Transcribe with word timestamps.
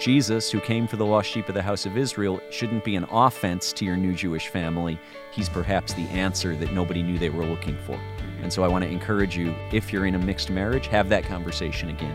Jesus, 0.00 0.50
who 0.50 0.60
came 0.60 0.86
for 0.86 0.96
the 0.96 1.06
lost 1.06 1.30
sheep 1.30 1.48
of 1.48 1.54
the 1.54 1.62
house 1.62 1.86
of 1.86 1.96
Israel, 1.96 2.40
shouldn't 2.50 2.84
be 2.84 2.96
an 2.96 3.04
offense 3.04 3.72
to 3.74 3.84
your 3.84 3.96
new 3.96 4.12
Jewish 4.12 4.48
family. 4.48 4.98
He's 5.30 5.48
perhaps 5.48 5.92
the 5.92 6.06
answer 6.08 6.56
that 6.56 6.72
nobody 6.72 7.02
knew 7.02 7.18
they 7.18 7.30
were 7.30 7.46
looking 7.46 7.78
for. 7.86 7.98
And 8.42 8.52
so 8.52 8.64
I 8.64 8.68
want 8.68 8.84
to 8.84 8.90
encourage 8.90 9.36
you, 9.36 9.54
if 9.72 9.92
you're 9.92 10.06
in 10.06 10.16
a 10.16 10.18
mixed 10.18 10.50
marriage, 10.50 10.88
have 10.88 11.08
that 11.08 11.24
conversation 11.24 11.90
again. 11.90 12.14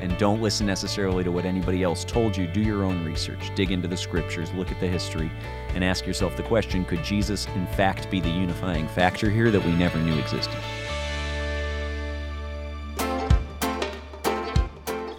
And 0.00 0.16
don't 0.16 0.40
listen 0.40 0.66
necessarily 0.66 1.22
to 1.22 1.30
what 1.30 1.44
anybody 1.44 1.82
else 1.82 2.04
told 2.04 2.36
you. 2.36 2.46
Do 2.46 2.62
your 2.62 2.84
own 2.84 3.04
research, 3.04 3.54
dig 3.54 3.72
into 3.72 3.88
the 3.88 3.96
scriptures, 3.96 4.52
look 4.52 4.70
at 4.70 4.80
the 4.80 4.88
history, 4.88 5.30
and 5.74 5.84
ask 5.84 6.06
yourself 6.06 6.36
the 6.36 6.42
question 6.44 6.84
could 6.84 7.04
Jesus, 7.04 7.46
in 7.54 7.66
fact, 7.68 8.10
be 8.10 8.20
the 8.20 8.30
unifying 8.30 8.88
factor 8.88 9.28
here 9.28 9.50
that 9.50 9.64
we 9.64 9.72
never 9.72 9.98
knew 9.98 10.18
existed? 10.18 10.58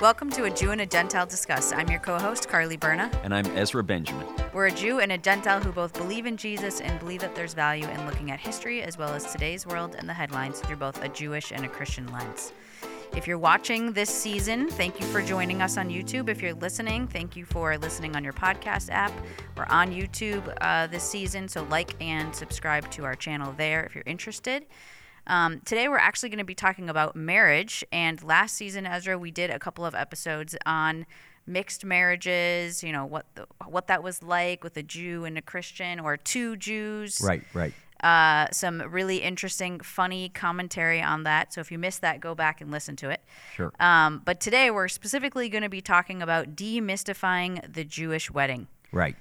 Welcome 0.02 0.30
to 0.32 0.46
A 0.46 0.50
Jew 0.50 0.72
and 0.72 0.80
a 0.80 0.86
Gentile 0.86 1.26
Discuss. 1.26 1.74
I'm 1.74 1.90
your 1.90 2.00
co 2.00 2.18
host, 2.18 2.48
Carly 2.48 2.78
Berna. 2.78 3.12
And 3.22 3.36
I'm 3.36 3.46
Ezra 3.48 3.84
Benjamin. 3.84 4.26
We're 4.54 4.68
a 4.68 4.72
Jew 4.72 5.02
and 5.02 5.12
a 5.12 5.18
Gentile 5.18 5.60
who 5.60 5.74
both 5.74 5.92
believe 5.92 6.26
in 6.26 6.38
Jesus 6.38 6.80
and 6.80 6.98
believe 7.02 7.20
that 7.20 7.36
there's 7.36 7.54
value 7.54 7.86
in 7.86 8.06
looking 8.06 8.32
at 8.32 8.40
history 8.40 8.82
as 8.82 8.98
well 8.98 9.10
as 9.10 9.30
today's 9.30 9.68
world 9.68 9.98
and 10.00 10.08
the 10.08 10.14
headlines 10.14 10.62
through 10.62 10.78
both 10.78 11.04
a 11.04 11.10
Jewish 11.10 11.52
and 11.52 11.66
a 11.66 11.68
Christian 11.68 12.08
lens. 12.14 12.54
If 13.14 13.28
you're 13.28 13.38
watching 13.38 13.92
this 13.92 14.10
season, 14.10 14.70
thank 14.70 15.02
you 15.02 15.06
for 15.08 15.22
joining 15.22 15.62
us 15.62 15.78
on 15.78 15.90
YouTube. 15.90 16.30
If 16.30 16.42
you're 16.42 16.54
listening, 16.54 17.06
thank 17.06 17.36
you 17.36 17.44
for 17.44 17.78
listening 17.78 18.16
on 18.16 18.24
your 18.24 18.32
podcast 18.32 18.90
app. 18.92 19.12
We're 19.58 19.66
on 19.66 19.92
YouTube 19.92 20.56
uh, 20.62 20.88
this 20.88 21.04
season, 21.04 21.50
so 21.50 21.64
like 21.64 22.02
and 22.02 22.34
subscribe 22.34 22.90
to 22.92 23.04
our 23.04 23.16
channel 23.16 23.54
there 23.58 23.84
if 23.84 23.96
you're 23.96 24.06
interested. 24.08 24.66
Um, 25.30 25.62
today, 25.64 25.88
we're 25.88 25.98
actually 25.98 26.30
going 26.30 26.40
to 26.40 26.44
be 26.44 26.56
talking 26.56 26.90
about 26.90 27.16
marriage. 27.16 27.86
And 27.92 28.22
last 28.24 28.56
season, 28.56 28.88
Ezra, 28.88 29.18
we 29.18 29.30
did 29.30 29.52
a 29.52 29.60
couple 29.60 29.86
of 29.86 29.94
episodes 29.94 30.58
on 30.66 31.06
mixed 31.46 31.86
marriages. 31.86 32.84
You 32.84 32.92
know 32.92 33.06
what 33.06 33.28
the, 33.36 33.46
what 33.68 33.88
that 33.88 34.04
was 34.04 34.24
like 34.24 34.64
with 34.64 34.76
a 34.76 34.84
Jew 34.84 35.26
and 35.26 35.38
a 35.38 35.42
Christian, 35.42 36.00
or 36.00 36.18
two 36.18 36.58
Jews. 36.58 37.22
Right, 37.24 37.44
right. 37.54 37.74
Uh, 38.04 38.48
some 38.52 38.82
really 38.82 39.18
interesting, 39.18 39.80
funny 39.82 40.30
commentary 40.30 41.02
on 41.02 41.24
that. 41.24 41.54
So 41.54 41.62
if 41.62 41.72
you 41.72 41.78
missed 41.78 42.02
that, 42.02 42.22
go 42.22 42.34
back 42.34 42.60
and 42.62 42.72
listen 42.72 42.96
to 42.98 43.10
it. 43.10 43.22
Sure. 43.56 43.72
Um, 43.80 44.22
but 44.26 44.40
today, 44.40 44.72
we're 44.72 44.88
specifically 44.88 45.48
going 45.48 45.64
to 45.64 45.70
be 45.70 45.82
talking 45.82 46.22
about 46.24 46.56
demystifying 46.56 47.72
the 47.72 47.84
Jewish 47.84 48.32
wedding. 48.32 48.68
Right. 48.92 49.16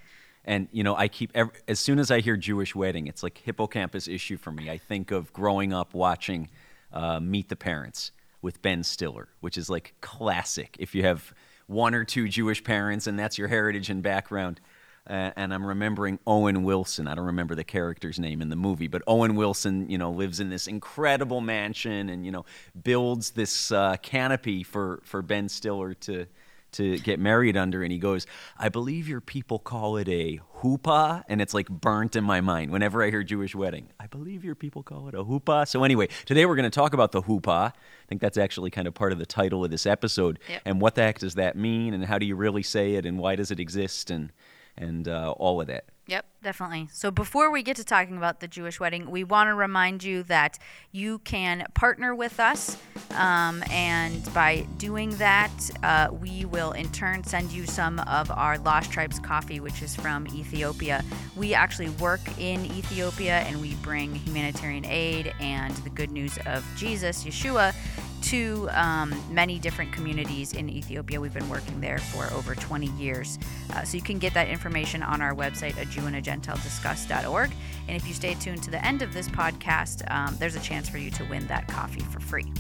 And 0.45 0.69
you 0.73 0.83
know, 0.83 0.97
I 0.97 1.09
keep 1.09 1.31
every, 1.35 1.53
as 1.67 1.79
soon 1.79 1.99
as 1.99 2.11
I 2.11 2.21
hear 2.21 2.37
Jewish 2.37 2.75
wedding, 2.75 3.07
it's 3.07 3.23
like 3.23 3.39
hippocampus 3.39 4.09
issue 4.09 4.37
for 4.37 4.51
me. 4.51 4.71
I 4.71 4.79
think 4.79 5.11
of 5.11 5.33
growing 5.33 5.73
up 5.73 5.95
watching 5.95 6.49
uh, 6.93 7.21
Meet 7.21 7.49
the 7.49 7.57
Parents 7.57 8.13
with 8.41 8.63
Ben 8.63 8.83
Stiller, 8.83 9.29
which 9.41 9.59
is 9.59 9.69
like 9.69 9.95
classic. 10.01 10.77
If 10.79 10.95
you 10.95 11.03
have 11.05 11.35
one 11.67 11.95
or 11.95 12.05
two 12.05 12.29
Jewish 12.29 12.65
parents 12.65 13.07
and 13.07 13.19
that's 13.19 13.39
your 13.39 13.49
heritage 13.49 13.91
and 13.91 14.03
background. 14.03 14.61
Uh, 15.09 15.31
and 15.37 15.55
I'm 15.55 15.65
remembering 15.65 16.19
Owen 16.27 16.65
Wilson. 16.65 17.09
I 17.09 17.15
don't 17.15 17.27
remember 17.27 17.55
the 17.55 17.65
character's 17.65 18.19
name 18.19 18.43
in 18.43 18.51
the 18.51 18.57
movie, 18.57 18.89
but 18.89 19.03
Owen 19.07 19.37
Wilson, 19.37 19.89
you 19.89 19.97
know, 19.97 20.11
lives 20.11 20.39
in 20.39 20.51
this 20.51 20.67
incredible 20.67 21.41
mansion 21.41 22.11
and 22.11 22.27
you 22.27 22.33
know 22.33 22.45
builds 22.83 23.31
this 23.31 23.73
uh, 23.73 23.97
canopy 24.03 24.63
for 24.63 25.01
for 25.05 25.23
Ben 25.23 25.49
Stiller 25.49 25.95
to 25.95 26.27
to 26.73 26.99
get 26.99 27.19
married 27.19 27.57
under 27.57 27.83
and 27.83 27.93
he 27.93 27.99
goes 27.99 28.27
i 28.59 28.69
believe 28.69 29.09
your 29.09 29.21
people 29.21 29.59
call 29.59 29.97
it 29.97 30.09
a 30.09 30.41
hoopah 30.55 31.23
and 31.29 31.41
it's 31.41 31.55
like 31.55 31.69
burnt 31.69 32.17
in 32.17 32.25
my 32.25 32.41
mind 32.41 32.71
whenever 32.71 33.03
i 33.03 33.11
hear 33.11 33.23
jewish 33.23 33.55
wedding. 33.55 33.89
I 34.01 34.07
believe 34.07 34.45
your 34.45 34.55
people 34.55 34.83
call 34.83 35.09
it 35.09 35.15
a 35.15 35.25
hoopah. 35.25 35.67
So 35.67 35.85
anyway 35.85 36.09
today 36.25 36.47
we're 36.47 36.57
going 36.57 36.65
to 36.65 36.71
talk 36.71 36.93
about 36.95 37.13
the 37.13 37.23
hoopah. 37.23 37.73
I 37.75 38.07
think 38.09 38.21
that's 38.21 38.39
actually 38.39 38.71
kind 38.71 38.89
of 38.89 38.95
part 38.95 39.13
of 39.13 39.19
the 39.19 39.27
title 39.27 39.65
of 39.65 39.71
this 39.71 39.87
episode. 39.87 40.39
Yep. 40.49 40.63
and 40.65 40.81
what 40.81 40.95
the 40.95 41.03
heck 41.03 41.19
does 41.19 41.35
that 41.35 41.57
mean 41.57 41.95
and 41.95 42.05
how 42.05 42.19
do 42.19 42.27
you 42.27 42.37
really 42.37 42.63
say 42.63 42.95
it 42.95 43.05
and 43.07 43.19
why 43.19 43.37
does 43.37 43.51
it 43.51 43.61
exist 43.61 44.11
and 44.11 44.33
and 44.77 45.09
uh, 45.09 45.33
all 45.33 45.61
of 45.61 45.67
that 45.67 45.85
Yep, 46.09 46.25
definitely. 46.43 46.89
So 46.91 47.11
before 47.11 47.51
we 47.51 47.63
get 47.63 47.77
to 47.77 47.85
talking 47.85 48.17
about 48.17 48.41
the 48.41 48.49
Jewish 48.49 48.81
wedding, 48.81 49.11
we 49.11 49.25
want 49.25 49.49
to 49.49 49.55
remind 49.55 50.03
you 50.03 50.23
that 50.23 50.59
you 50.91 51.19
can 51.19 51.67
partner 51.75 52.15
with 52.15 52.41
us. 52.41 52.79
Um, 53.11 53.63
and 53.71 54.33
by 54.33 54.67
doing 54.79 55.11
that, 55.19 55.53
uh, 55.83 56.09
we 56.11 56.47
will 56.47 56.73
in 56.73 56.91
turn 56.93 57.25
send 57.25 57.53
you 57.53 57.67
some 57.67 58.01
of 58.01 58.31
our 58.31 58.57
Lost 58.57 58.91
Tribes 58.91 59.19
coffee, 59.19 59.61
which 59.61 59.83
is 59.83 59.95
from 59.95 60.27
Ethiopia. 60.29 61.05
We 61.37 61.53
actually 61.53 61.91
work 61.91 62.23
in 62.39 62.65
Ethiopia 62.65 63.41
and 63.41 63.61
we 63.61 63.75
bring 63.77 64.15
humanitarian 64.15 64.87
aid 64.87 65.35
and 65.41 65.75
the 65.77 65.91
good 65.91 66.11
news 66.11 66.39
of 66.47 66.65
Jesus, 66.75 67.25
Yeshua, 67.25 67.75
to 68.23 68.69
um, 68.73 69.15
many 69.31 69.59
different 69.59 69.93
communities 69.93 70.53
in 70.53 70.69
Ethiopia. 70.69 71.21
We've 71.21 71.35
been 71.35 71.49
working 71.49 71.81
there 71.81 71.99
for 71.99 72.33
over 72.35 72.55
20 72.55 72.87
years. 72.93 73.39
Uh, 73.73 73.83
so 73.85 73.97
you 73.97 74.03
can 74.03 74.19
get 74.19 74.35
that 74.35 74.49
information 74.49 75.03
on 75.03 75.23
our 75.23 75.35
website, 75.35 75.81
a 75.81 75.85
Jew 75.85 76.07
and 76.07 76.17
a 76.17 76.21
Gentile 76.21 76.57
discuss.org. 76.57 77.51
And 77.89 77.97
if 77.97 78.07
you 78.07 78.15
stay 78.15 78.35
tuned 78.35 78.63
to 78.65 78.71
the 78.71 78.85
end 78.85 79.03
of 79.03 79.13
this 79.13 79.29
podcast, 79.29 80.09
um, 80.11 80.37
there's 80.39 80.57
a 80.57 80.61
chance 80.61 80.89
for 80.89 80.99
you 80.99 81.11
to 81.13 81.25
win 81.25 81.47
that 81.49 81.69
coffee 81.69 82.01
for 82.01 82.21
free. 82.21 82.53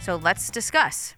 So 0.00 0.16
let's 0.16 0.50
discuss. 0.50 1.14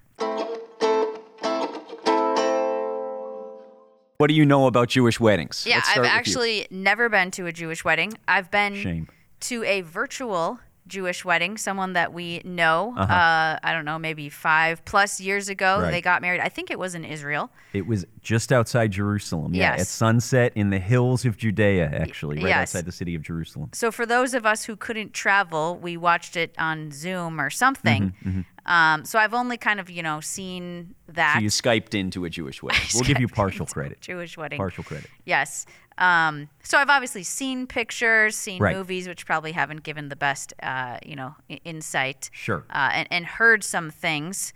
What 4.18 4.28
do 4.28 4.34
you 4.34 4.44
know 4.44 4.66
about 4.66 4.88
Jewish 4.88 5.18
weddings? 5.18 5.64
Yeah, 5.66 5.78
I've 5.78 5.84
start 5.84 6.00
with 6.00 6.10
you. 6.10 6.16
actually 6.18 6.66
never 6.70 7.08
been 7.08 7.30
to 7.32 7.46
a 7.46 7.52
Jewish 7.52 7.84
wedding. 7.84 8.12
I've 8.28 8.50
been 8.50 8.74
Shame. 8.74 9.08
to 9.40 9.64
a 9.64 9.80
virtual 9.80 10.60
Jewish 10.86 11.24
wedding, 11.24 11.56
someone 11.56 11.92
that 11.92 12.12
we 12.12 12.40
know. 12.44 12.94
Uh-huh. 12.96 13.12
Uh, 13.12 13.58
I 13.62 13.72
don't 13.72 13.84
know, 13.84 13.98
maybe 13.98 14.28
five 14.28 14.84
plus 14.84 15.20
years 15.20 15.48
ago. 15.48 15.80
Right. 15.82 15.90
They 15.90 16.00
got 16.00 16.20
married. 16.22 16.40
I 16.40 16.48
think 16.48 16.70
it 16.70 16.78
was 16.78 16.94
in 16.94 17.04
Israel. 17.04 17.50
It 17.72 17.86
was 17.86 18.04
just 18.22 18.52
outside 18.52 18.90
Jerusalem. 18.90 19.54
Yeah, 19.54 19.72
Yes. 19.72 19.80
at 19.82 19.86
sunset 19.86 20.52
in 20.56 20.70
the 20.70 20.78
hills 20.80 21.24
of 21.24 21.36
Judea, 21.36 21.86
actually, 21.92 22.36
right 22.38 22.46
yes. 22.48 22.74
outside 22.74 22.84
the 22.86 22.92
city 22.92 23.14
of 23.14 23.22
Jerusalem. 23.22 23.70
So 23.72 23.92
for 23.92 24.04
those 24.04 24.34
of 24.34 24.44
us 24.44 24.64
who 24.64 24.74
couldn't 24.76 25.14
travel, 25.14 25.76
we 25.76 25.96
watched 25.96 26.36
it 26.36 26.54
on 26.58 26.90
Zoom 26.90 27.40
or 27.40 27.50
something. 27.50 28.12
Mm-hmm, 28.24 28.40
Um, 28.70 29.04
so 29.04 29.18
I've 29.18 29.34
only 29.34 29.56
kind 29.56 29.80
of 29.80 29.88
you 29.90 30.02
know 30.02 30.20
seen 30.20 30.94
that 31.08 31.34
So 31.36 31.40
you 31.40 31.48
Skyped 31.48 31.94
into 31.94 32.24
a 32.24 32.30
Jewish 32.30 32.62
wedding. 32.62 32.80
We'll 32.94 33.04
give 33.04 33.20
you 33.20 33.28
partial 33.28 33.66
credit. 33.66 34.00
Jewish 34.00 34.36
wedding. 34.36 34.58
Partial 34.58 34.84
credit. 34.84 35.08
Yes. 35.24 35.66
Um, 36.00 36.48
so 36.62 36.78
I've 36.78 36.88
obviously 36.90 37.22
seen 37.22 37.66
pictures, 37.66 38.34
seen 38.34 38.60
Right. 38.62 38.74
movies, 38.74 39.06
which 39.06 39.26
probably 39.26 39.52
haven't 39.52 39.82
given 39.82 40.08
the 40.08 40.16
best, 40.16 40.52
uh, 40.62 40.98
you 41.04 41.14
know, 41.14 41.36
i- 41.50 41.60
insight. 41.64 42.30
Sure. 42.32 42.64
Uh, 42.70 42.90
and, 42.94 43.08
and 43.10 43.26
heard 43.26 43.62
some 43.62 43.90
things. 43.90 44.52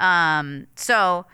Um, 0.00 0.66
so 0.74 1.24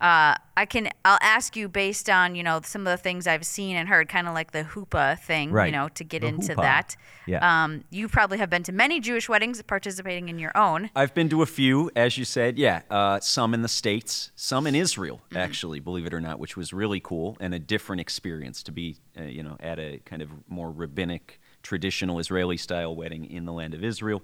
uh, 0.00 0.34
I 0.56 0.66
can, 0.66 0.88
I'll 1.04 1.18
ask 1.20 1.56
you 1.56 1.68
based 1.68 2.08
on, 2.10 2.34
you 2.34 2.42
know, 2.42 2.60
some 2.62 2.86
of 2.86 2.90
the 2.90 2.96
things 2.96 3.26
I've 3.26 3.44
seen 3.46 3.76
and 3.76 3.88
heard, 3.88 4.08
kind 4.08 4.26
of 4.28 4.34
like 4.34 4.52
the 4.52 4.62
hoopah 4.62 5.16
thing, 5.16 5.50
you 5.66 5.72
know, 5.72 5.88
to 5.90 6.04
get 6.04 6.22
The 6.22 6.28
into 6.28 6.48
hoopah. 6.48 6.62
that. 6.62 6.96
Yeah. 7.26 7.64
Um, 7.64 7.84
you 7.90 8.08
probably 8.08 8.38
have 8.38 8.50
been 8.50 8.62
to 8.64 8.72
many 8.72 9.00
Jewish 9.00 9.28
weddings, 9.28 9.60
participating 9.62 10.28
in 10.28 10.38
your 10.38 10.56
own. 10.56 10.90
I've 10.96 11.14
been 11.14 11.28
to 11.30 11.42
a 11.42 11.46
few, 11.46 11.90
as 11.94 12.16
you 12.18 12.24
said. 12.24 12.58
Yeah, 12.58 12.82
uh, 12.90 13.20
some 13.20 13.54
in 13.54 13.62
the 13.62 13.68
states, 13.68 14.30
some 14.34 14.66
in 14.66 14.74
Israel, 14.74 15.20
Mm-hmm. 15.30 15.36
actually, 15.36 15.80
believe 15.80 16.06
it 16.06 16.14
or 16.14 16.20
not, 16.20 16.38
which 16.38 16.56
was 16.56 16.72
really 16.72 17.00
cool 17.00 17.36
and 17.40 17.54
a 17.54 17.58
different 17.58 18.00
experience 18.00 18.62
to 18.64 18.72
be, 18.72 18.96
uh, 19.18 19.24
you 19.24 19.42
know, 19.42 19.56
at 19.60 19.78
a 19.78 20.00
kind 20.04 20.22
of 20.22 20.30
more 20.48 20.70
rabbinic, 20.70 21.40
traditional 21.62 22.18
Israeli-style 22.18 22.94
wedding 22.96 23.24
in 23.30 23.44
the 23.44 23.52
land 23.52 23.74
of 23.74 23.84
Israel. 23.84 24.22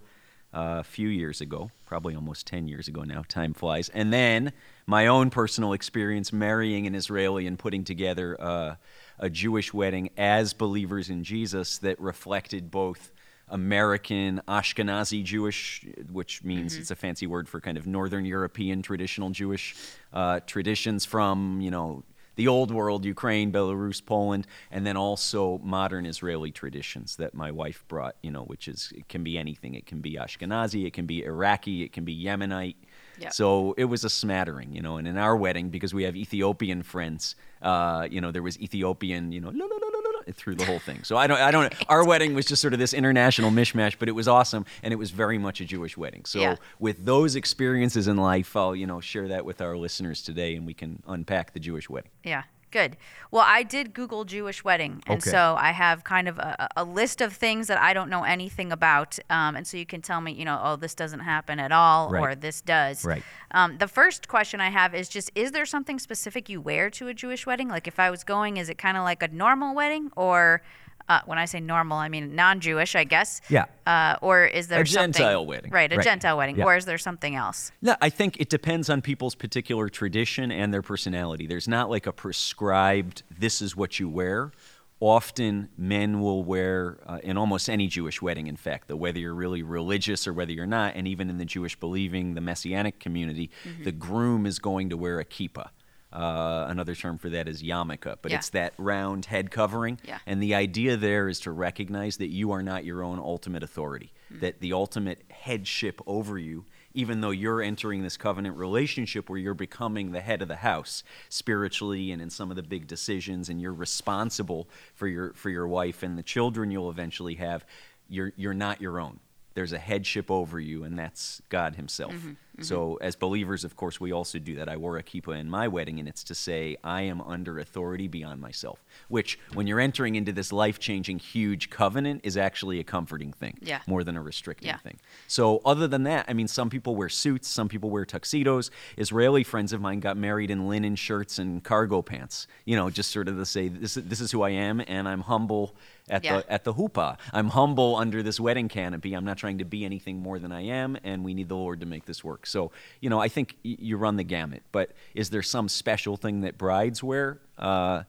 A 0.58 0.82
few 0.82 1.08
years 1.08 1.42
ago, 1.42 1.70
probably 1.84 2.14
almost 2.14 2.46
10 2.46 2.66
years 2.66 2.88
ago 2.88 3.02
now, 3.02 3.24
time 3.28 3.52
flies. 3.52 3.90
And 3.90 4.10
then 4.10 4.54
my 4.86 5.06
own 5.06 5.28
personal 5.28 5.74
experience 5.74 6.32
marrying 6.32 6.86
an 6.86 6.94
Israeli 6.94 7.46
and 7.46 7.58
putting 7.58 7.84
together 7.84 8.40
uh, 8.40 8.76
a 9.18 9.28
Jewish 9.28 9.74
wedding 9.74 10.08
as 10.16 10.54
believers 10.54 11.10
in 11.10 11.24
Jesus 11.24 11.76
that 11.78 12.00
reflected 12.00 12.70
both 12.70 13.12
American 13.48 14.40
Ashkenazi 14.48 15.22
Jewish, 15.22 15.84
which 16.10 16.42
means 16.42 16.74
it's 16.76 16.90
a 16.90 16.96
fancy 16.96 17.26
word 17.26 17.50
for 17.50 17.60
kind 17.60 17.76
of 17.76 17.86
Northern 17.86 18.24
European 18.24 18.80
traditional 18.80 19.28
Jewish 19.28 19.76
uh, 20.14 20.40
traditions 20.46 21.04
from, 21.04 21.60
you 21.60 21.70
know, 21.70 22.02
the 22.36 22.48
old 22.48 22.70
world, 22.70 23.04
Ukraine, 23.04 23.50
Belarus, 23.50 24.04
Poland, 24.04 24.46
and 24.70 24.86
then 24.86 24.96
also 24.96 25.58
modern 25.64 26.06
Israeli 26.06 26.52
traditions 26.52 27.16
that 27.16 27.34
my 27.34 27.50
wife 27.50 27.84
brought, 27.88 28.16
you 28.22 28.30
know, 28.30 28.44
which 28.44 28.68
is, 28.68 28.92
it 28.94 29.08
can 29.08 29.24
be 29.24 29.36
anything. 29.36 29.74
It 29.74 29.86
can 29.86 30.00
be 30.00 30.12
Ashkenazi, 30.14 30.86
it 30.86 30.92
can 30.92 31.06
be 31.06 31.24
Iraqi, 31.24 31.82
it 31.82 31.92
can 31.92 32.04
be 32.04 32.14
Yemenite. 32.24 32.76
Yep. 33.18 33.32
So 33.32 33.74
it 33.78 33.86
was 33.86 34.04
a 34.04 34.10
smattering, 34.10 34.72
you 34.72 34.82
know, 34.82 34.98
and 34.98 35.08
in 35.08 35.16
our 35.16 35.36
wedding, 35.36 35.70
because 35.70 35.94
we 35.94 36.04
have 36.04 36.14
Ethiopian 36.14 36.82
friends, 36.82 37.34
uh, 37.62 38.06
you 38.10 38.20
know, 38.20 38.30
there 38.30 38.42
was 38.42 38.60
Ethiopian, 38.60 39.32
you 39.32 39.40
know, 39.40 39.48
la, 39.48 39.64
la, 39.64 39.76
la, 39.76 40.00
through 40.34 40.56
the 40.56 40.64
whole 40.64 40.78
thing. 40.78 41.04
So 41.04 41.16
I 41.16 41.26
don't, 41.26 41.38
I 41.40 41.50
don't, 41.50 41.72
our 41.88 42.04
wedding 42.04 42.34
was 42.34 42.46
just 42.46 42.60
sort 42.60 42.72
of 42.72 42.78
this 42.78 42.92
international 42.92 43.50
mishmash, 43.50 43.96
but 43.98 44.08
it 44.08 44.12
was 44.12 44.26
awesome, 44.28 44.66
and 44.82 44.92
it 44.92 44.96
was 44.96 45.10
very 45.10 45.38
much 45.38 45.60
a 45.60 45.64
Jewish 45.64 45.96
wedding. 45.96 46.24
So 46.24 46.40
Yeah. 46.40 46.56
with 46.78 47.04
those 47.04 47.36
experiences 47.36 48.08
in 48.08 48.16
life, 48.16 48.56
I'll, 48.56 48.74
you 48.74 48.86
know, 48.86 49.00
share 49.00 49.28
that 49.28 49.44
with 49.44 49.60
our 49.60 49.76
listeners 49.76 50.22
today, 50.22 50.56
and 50.56 50.66
we 50.66 50.74
can 50.74 51.02
unpack 51.06 51.52
the 51.52 51.60
Jewish 51.60 51.88
wedding. 51.88 52.10
Yeah. 52.24 52.42
Good. 52.70 52.96
Well, 53.30 53.44
I 53.46 53.62
did 53.62 53.94
Google 53.94 54.24
Jewish 54.24 54.64
wedding, 54.64 55.02
and 55.06 55.20
Okay. 55.22 55.30
so 55.30 55.56
I 55.58 55.70
have 55.72 56.04
kind 56.04 56.28
of 56.28 56.38
a, 56.38 56.68
a 56.76 56.84
list 56.84 57.20
of 57.20 57.32
things 57.32 57.68
that 57.68 57.78
I 57.80 57.94
don't 57.94 58.10
know 58.10 58.24
anything 58.24 58.72
about, 58.72 59.18
um, 59.30 59.56
and 59.56 59.66
so 59.66 59.76
you 59.76 59.86
can 59.86 60.02
tell 60.02 60.20
me, 60.20 60.32
you 60.32 60.44
know, 60.44 60.60
oh, 60.62 60.76
this 60.76 60.94
doesn't 60.94 61.20
happen 61.20 61.58
at 61.60 61.72
all, 61.72 62.10
or 62.14 62.34
this 62.34 62.60
does. 62.60 63.04
Right. 63.04 63.22
Um, 63.52 63.78
the 63.78 63.88
first 63.88 64.28
question 64.28 64.60
I 64.60 64.70
have 64.70 64.94
is 64.94 65.08
just: 65.08 65.30
Is 65.34 65.52
there 65.52 65.64
something 65.66 65.98
specific 65.98 66.48
you 66.48 66.60
wear 66.60 66.90
to 66.90 67.08
a 67.08 67.14
Jewish 67.14 67.46
wedding? 67.46 67.68
Like, 67.68 67.86
if 67.86 67.98
I 68.00 68.10
was 68.10 68.24
going, 68.24 68.56
is 68.56 68.68
it 68.68 68.78
kind 68.78 68.96
of 68.96 69.04
like 69.04 69.22
a 69.22 69.28
normal 69.28 69.74
wedding, 69.74 70.10
or 70.16 70.62
uh, 71.08 71.20
when 71.26 71.38
I 71.38 71.44
say 71.44 71.60
normal, 71.60 71.98
I 71.98 72.08
mean 72.08 72.34
non-Jewish, 72.34 72.96
I 72.96 73.04
guess. 73.04 73.40
Yeah. 73.48 73.66
Uh, 73.86 74.16
or 74.22 74.44
is 74.44 74.68
there 74.68 74.80
A 74.80 74.84
Gentile 74.84 75.46
wedding. 75.46 75.70
Right, 75.70 75.92
a 75.92 75.96
Right. 75.96 76.04
Gentile 76.04 76.36
wedding, 76.36 76.56
Yeah. 76.56 76.64
or 76.64 76.76
is 76.76 76.84
there 76.84 76.98
something 76.98 77.34
else? 77.36 77.70
No, 77.82 77.94
I 78.00 78.10
think 78.10 78.36
it 78.40 78.48
depends 78.48 78.90
on 78.90 79.02
people's 79.02 79.34
particular 79.34 79.88
tradition 79.88 80.50
and 80.50 80.72
their 80.74 80.82
personality. 80.82 81.46
There's 81.46 81.68
not 81.68 81.90
like 81.90 82.06
a 82.06 82.12
prescribed, 82.12 83.22
this 83.30 83.60
is 83.62 83.76
what 83.76 84.00
you 84.00 84.08
wear. 84.08 84.52
Often 84.98 85.68
men 85.76 86.20
will 86.20 86.42
wear, 86.42 86.98
uh, 87.06 87.18
in 87.22 87.36
almost 87.36 87.68
any 87.68 87.86
Jewish 87.86 88.22
wedding, 88.22 88.46
in 88.46 88.56
fact, 88.56 88.88
though, 88.88 88.96
whether 88.96 89.18
you're 89.18 89.34
really 89.34 89.62
religious 89.62 90.26
or 90.26 90.32
whether 90.32 90.52
you're 90.52 90.64
not, 90.66 90.96
and 90.96 91.06
even 91.06 91.28
in 91.28 91.36
the 91.36 91.44
Jewish 91.44 91.76
believing, 91.78 92.32
the 92.34 92.40
Messianic 92.40 92.98
community, 92.98 93.50
Mm-hmm. 93.68 93.84
the 93.84 93.92
groom 93.92 94.46
is 94.46 94.58
going 94.58 94.88
to 94.88 94.96
wear 94.96 95.20
a 95.20 95.24
kippah. 95.26 95.68
Uh, 96.12 96.66
another 96.68 96.94
term 96.94 97.18
for 97.18 97.28
that 97.28 97.48
is 97.48 97.62
yarmulke, 97.62 98.16
but 98.22 98.30
Yeah. 98.30 98.38
it's 98.38 98.50
that 98.50 98.72
round 98.78 99.26
head 99.26 99.50
covering. 99.50 99.98
Yeah. 100.04 100.18
And 100.24 100.40
the 100.42 100.54
idea 100.54 100.96
there 100.96 101.28
is 101.28 101.40
to 101.40 101.50
recognize 101.50 102.16
that 102.18 102.28
you 102.28 102.52
are 102.52 102.62
not 102.62 102.84
your 102.84 103.02
own 103.02 103.18
ultimate 103.18 103.62
authority, 103.62 104.12
Hmm. 104.28 104.38
that 104.38 104.60
the 104.60 104.72
ultimate 104.72 105.24
headship 105.30 106.00
over 106.06 106.38
you, 106.38 106.64
even 106.94 107.20
though 107.20 107.30
you're 107.32 107.60
entering 107.60 108.02
this 108.02 108.16
covenant 108.16 108.56
relationship 108.56 109.28
where 109.28 109.38
you're 109.38 109.52
becoming 109.52 110.12
the 110.12 110.20
head 110.20 110.40
of 110.42 110.48
the 110.48 110.56
house 110.56 111.02
spiritually 111.28 112.12
and 112.12 112.22
in 112.22 112.30
some 112.30 112.50
of 112.50 112.56
the 112.56 112.62
big 112.62 112.86
decisions, 112.86 113.48
and 113.48 113.60
you're 113.60 113.74
responsible 113.74 114.68
for 114.94 115.08
your 115.08 115.32
for 115.34 115.50
your 115.50 115.66
wife 115.68 116.02
and 116.02 116.16
the 116.16 116.22
children 116.22 116.70
you'll 116.70 116.88
eventually 116.90 117.34
have, 117.34 117.66
you're 118.08 118.32
you're 118.36 118.54
not 118.54 118.80
your 118.80 118.98
own. 119.00 119.20
There's 119.54 119.72
a 119.72 119.78
headship 119.78 120.30
over 120.30 120.60
you, 120.60 120.84
and 120.84 120.98
that's 120.98 121.42
God 121.48 121.76
Himself. 121.76 122.14
So, 122.62 122.96
as 123.00 123.16
believers, 123.16 123.64
of 123.64 123.76
course, 123.76 124.00
we 124.00 124.12
also 124.12 124.38
do 124.38 124.54
that. 124.56 124.68
I 124.68 124.76
wore 124.76 124.96
a 124.96 125.02
kippah 125.02 125.38
in 125.38 125.50
my 125.50 125.68
wedding, 125.68 125.98
and 125.98 126.08
it's 126.08 126.24
to 126.24 126.34
say 126.34 126.76
I 126.82 127.02
am 127.02 127.20
under 127.20 127.58
authority 127.58 128.08
beyond 128.08 128.40
myself. 128.40 128.82
Which, 129.08 129.38
when 129.54 129.66
you're 129.66 129.80
entering 129.80 130.14
into 130.14 130.32
this 130.32 130.52
life-changing, 130.52 131.18
huge 131.18 131.68
covenant, 131.70 132.22
is 132.24 132.36
actually 132.36 132.80
a 132.80 132.84
comforting 132.84 133.32
thing, 133.32 133.58
Yeah. 133.60 133.80
more 133.86 134.02
than 134.04 134.16
a 134.16 134.22
restricting 134.22 134.68
Yeah. 134.68 134.78
thing. 134.78 134.98
So, 135.26 135.60
other 135.64 135.86
than 135.86 136.04
that, 136.04 136.24
I 136.28 136.32
mean, 136.32 136.48
some 136.48 136.70
people 136.70 136.96
wear 136.96 137.08
suits, 137.08 137.48
some 137.48 137.68
people 137.68 137.90
wear 137.90 138.04
tuxedos. 138.04 138.70
Israeli 138.96 139.44
friends 139.44 139.72
of 139.72 139.80
mine 139.80 140.00
got 140.00 140.16
married 140.16 140.50
in 140.50 140.68
linen 140.68 140.96
shirts 140.96 141.38
and 141.38 141.62
cargo 141.62 142.02
pants. 142.02 142.46
You 142.64 142.76
know, 142.76 142.90
just 142.90 143.10
sort 143.10 143.28
of 143.28 143.36
to 143.36 143.44
say 143.46 143.68
this, 143.68 143.94
this 143.94 144.20
is 144.20 144.32
who 144.32 144.42
I 144.42 144.50
am, 144.50 144.80
and 144.86 145.06
I'm 145.08 145.22
humble 145.22 145.74
at 146.08 146.22
Yeah. 146.24 146.38
the 146.42 146.52
at 146.52 146.62
the 146.64 146.72
hoopah. 146.74 147.16
I'm 147.32 147.48
humble 147.48 147.96
under 147.96 148.22
this 148.22 148.38
wedding 148.38 148.68
canopy. 148.68 149.12
I'm 149.14 149.24
not 149.24 149.38
trying 149.38 149.58
to 149.58 149.64
be 149.64 149.84
anything 149.84 150.20
more 150.22 150.38
than 150.38 150.52
I 150.52 150.60
am, 150.62 150.96
and 151.02 151.24
we 151.24 151.34
need 151.34 151.48
the 151.48 151.56
Lord 151.56 151.80
to 151.80 151.86
make 151.86 152.04
this 152.06 152.22
work. 152.22 152.45
So, 152.46 152.72
you 153.00 153.10
know, 153.10 153.20
I 153.20 153.28
think 153.28 153.56
y- 153.64 153.76
you 153.78 153.96
run 153.96 154.16
the 154.16 154.24
gamut. 154.24 154.62
But 154.72 154.92
is 155.14 155.30
there 155.30 155.42
some 155.42 155.68
special 155.68 156.16
thing 156.16 156.40
that 156.42 156.56
brides 156.58 157.02
wear? 157.02 157.40
Uh, 157.58 158.02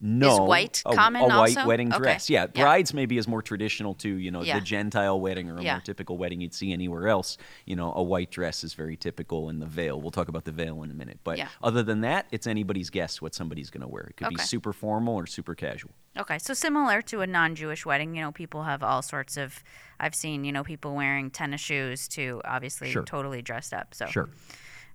no. 0.00 0.44
white 0.44 0.80
a, 0.86 0.94
common 0.94 1.22
a 1.22 1.26
white 1.26 1.56
also? 1.56 1.66
wedding 1.66 1.88
Okay. 1.92 1.98
dress. 1.98 2.30
Yeah, 2.30 2.46
Yeah. 2.54 2.62
brides 2.62 2.94
maybe 2.94 3.18
is 3.18 3.26
more 3.26 3.42
traditional 3.42 3.94
to 3.94 4.08
you 4.08 4.30
know 4.30 4.42
Yeah. 4.42 4.60
the 4.60 4.64
Gentile 4.64 5.18
wedding 5.20 5.50
or 5.50 5.58
a 5.58 5.62
Yeah. 5.62 5.74
more 5.74 5.80
typical 5.80 6.16
wedding 6.16 6.40
you'd 6.40 6.54
see 6.54 6.72
anywhere 6.72 7.08
else. 7.08 7.36
You 7.66 7.74
know, 7.74 7.92
a 7.92 8.02
white 8.02 8.30
dress 8.30 8.62
is 8.62 8.74
very 8.74 8.96
typical, 8.96 9.48
and 9.48 9.60
the 9.60 9.66
veil. 9.66 10.00
We'll 10.00 10.12
talk 10.12 10.28
about 10.28 10.44
the 10.44 10.52
veil 10.52 10.84
in 10.84 10.92
a 10.92 10.94
minute. 10.94 11.18
But 11.24 11.40
other 11.64 11.82
than 11.82 12.02
that, 12.02 12.26
it's 12.30 12.46
anybody's 12.46 12.90
guess 12.90 13.20
what 13.20 13.34
somebody's 13.34 13.70
going 13.70 13.80
to 13.82 13.88
wear. 13.88 14.04
It 14.04 14.16
could 14.16 14.28
be 14.28 14.36
super 14.36 14.72
formal 14.72 15.16
or 15.16 15.26
super 15.26 15.56
casual. 15.56 15.90
Okay, 16.16 16.38
so 16.38 16.54
similar 16.54 17.02
to 17.02 17.20
a 17.22 17.26
non-Jewish 17.26 17.84
wedding, 17.84 18.14
you 18.14 18.22
know, 18.22 18.30
people 18.30 18.62
have 18.64 18.84
all 18.84 19.02
sorts 19.02 19.36
of. 19.36 19.64
I've 20.00 20.14
seen, 20.14 20.44
you 20.44 20.52
know, 20.52 20.64
people 20.64 20.94
wearing 20.94 21.30
tennis 21.30 21.60
shoes 21.60 22.08
to 22.08 22.40
obviously 22.44 22.90
Sure. 22.90 23.02
totally 23.02 23.42
dressed 23.42 23.72
up. 23.72 23.94
So 23.94 24.06
Sure. 24.06 24.28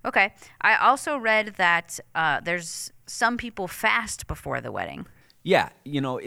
Okay, 0.04 0.34
I 0.60 0.76
also 0.76 1.16
read 1.16 1.54
that 1.56 1.98
uh, 2.14 2.40
there's 2.40 2.92
some 3.06 3.36
people 3.38 3.66
fast 3.66 4.26
before 4.26 4.60
the 4.60 4.70
wedding. 4.70 5.06
Yeah, 5.42 5.70
you 5.84 6.00
know, 6.00 6.20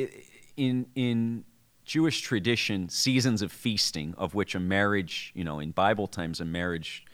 in 0.55 0.87
in 0.95 1.43
Jewish 1.85 2.21
tradition, 2.21 2.89
seasons 2.89 3.41
of 3.41 3.51
feasting, 3.51 4.13
of 4.17 4.33
which 4.35 4.55
a 4.55 4.59
marriage, 4.59 5.31
you 5.35 5.43
know, 5.43 5.59
in 5.59 5.71
Bible 5.71 6.07
times, 6.07 6.41
a 6.41 6.45
marriage 6.45 7.05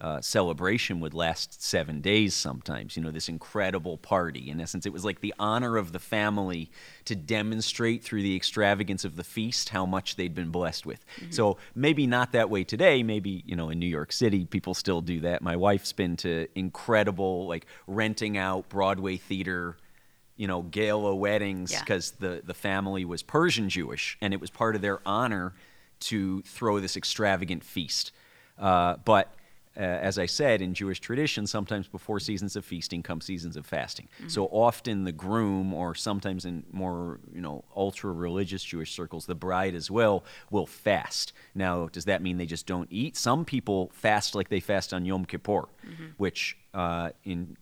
uh, 0.00 0.20
celebration 0.20 1.00
would 1.00 1.14
last 1.14 1.62
seven 1.62 2.00
days 2.00 2.34
sometimes. 2.34 2.96
You 2.96 3.02
know, 3.02 3.10
this 3.10 3.28
incredible 3.28 3.98
party. 3.98 4.50
In 4.50 4.60
essence, 4.60 4.86
it 4.86 4.92
was 4.92 5.04
like 5.04 5.20
the 5.20 5.34
honor 5.38 5.76
of 5.76 5.92
the 5.92 5.98
family 5.98 6.70
to 7.04 7.14
demonstrate 7.14 8.02
through 8.02 8.22
the 8.22 8.34
extravagance 8.34 9.04
of 9.04 9.16
the 9.16 9.24
feast 9.24 9.68
how 9.70 9.84
much 9.86 10.16
they'd 10.16 10.34
been 10.34 10.50
blessed 10.50 10.86
with. 10.86 11.04
So 11.30 11.58
maybe 11.74 12.06
not 12.06 12.32
that 12.32 12.48
way 12.50 12.64
today. 12.64 13.02
Maybe, 13.02 13.42
you 13.46 13.56
know, 13.56 13.68
in 13.70 13.78
New 13.78 13.86
York 13.86 14.12
City, 14.12 14.44
people 14.44 14.74
still 14.74 15.00
do 15.00 15.20
that. 15.20 15.42
My 15.42 15.56
wife's 15.56 15.92
been 15.92 16.16
to 16.18 16.46
incredible, 16.54 17.46
like 17.46 17.66
renting 17.86 18.38
out 18.38 18.68
Broadway 18.68 19.16
theater 19.16 19.76
you 20.36 20.46
know, 20.46 20.62
gala 20.62 21.14
weddings 21.14 21.70
Yeah. 21.70 21.80
because 21.80 22.12
the, 22.12 22.40
the 22.42 22.54
family 22.54 23.04
was 23.04 23.22
Persian 23.22 23.68
Jewish 23.68 24.16
and 24.22 24.32
it 24.32 24.40
was 24.40 24.48
part 24.48 24.74
of 24.74 24.80
their 24.80 25.00
honor 25.04 25.52
to 26.00 26.40
throw 26.46 26.80
this 26.80 26.96
extravagant 26.96 27.62
feast. 27.62 28.10
Uh, 28.58 28.96
but 29.04 29.34
uh, 29.76 29.80
as 29.80 30.18
I 30.18 30.26
said, 30.26 30.60
in 30.60 30.74
Jewish 30.74 31.00
tradition, 31.00 31.46
sometimes 31.46 31.86
before 31.86 32.18
seasons 32.20 32.56
of 32.56 32.64
feasting 32.64 33.02
come 33.02 33.20
seasons 33.20 33.56
of 33.56 33.64
fasting. 33.64 34.08
So 34.26 34.46
often 34.46 35.04
the 35.04 35.12
groom, 35.12 35.72
or 35.72 35.94
sometimes 35.94 36.44
in 36.44 36.64
more 36.72 37.20
you 37.32 37.40
know 37.40 37.64
ultra 37.76 38.12
religious 38.12 38.64
Jewish 38.64 38.92
circles, 38.92 39.26
the 39.26 39.34
bride 39.36 39.74
as 39.74 39.90
well, 39.90 40.24
will 40.50 40.66
fast. 40.66 41.32
Now, 41.54 41.88
does 41.88 42.04
that 42.06 42.20
mean 42.20 42.36
they 42.36 42.46
just 42.46 42.66
don't 42.66 42.88
eat? 42.90 43.16
Some 43.16 43.44
people 43.44 43.90
fast 43.94 44.34
like 44.34 44.48
they 44.48 44.60
fast 44.60 44.92
on 44.92 45.04
Yom 45.04 45.24
Kippur, 45.24 45.68
which 46.16 46.56
uh, 46.74 47.10
in 47.24 47.56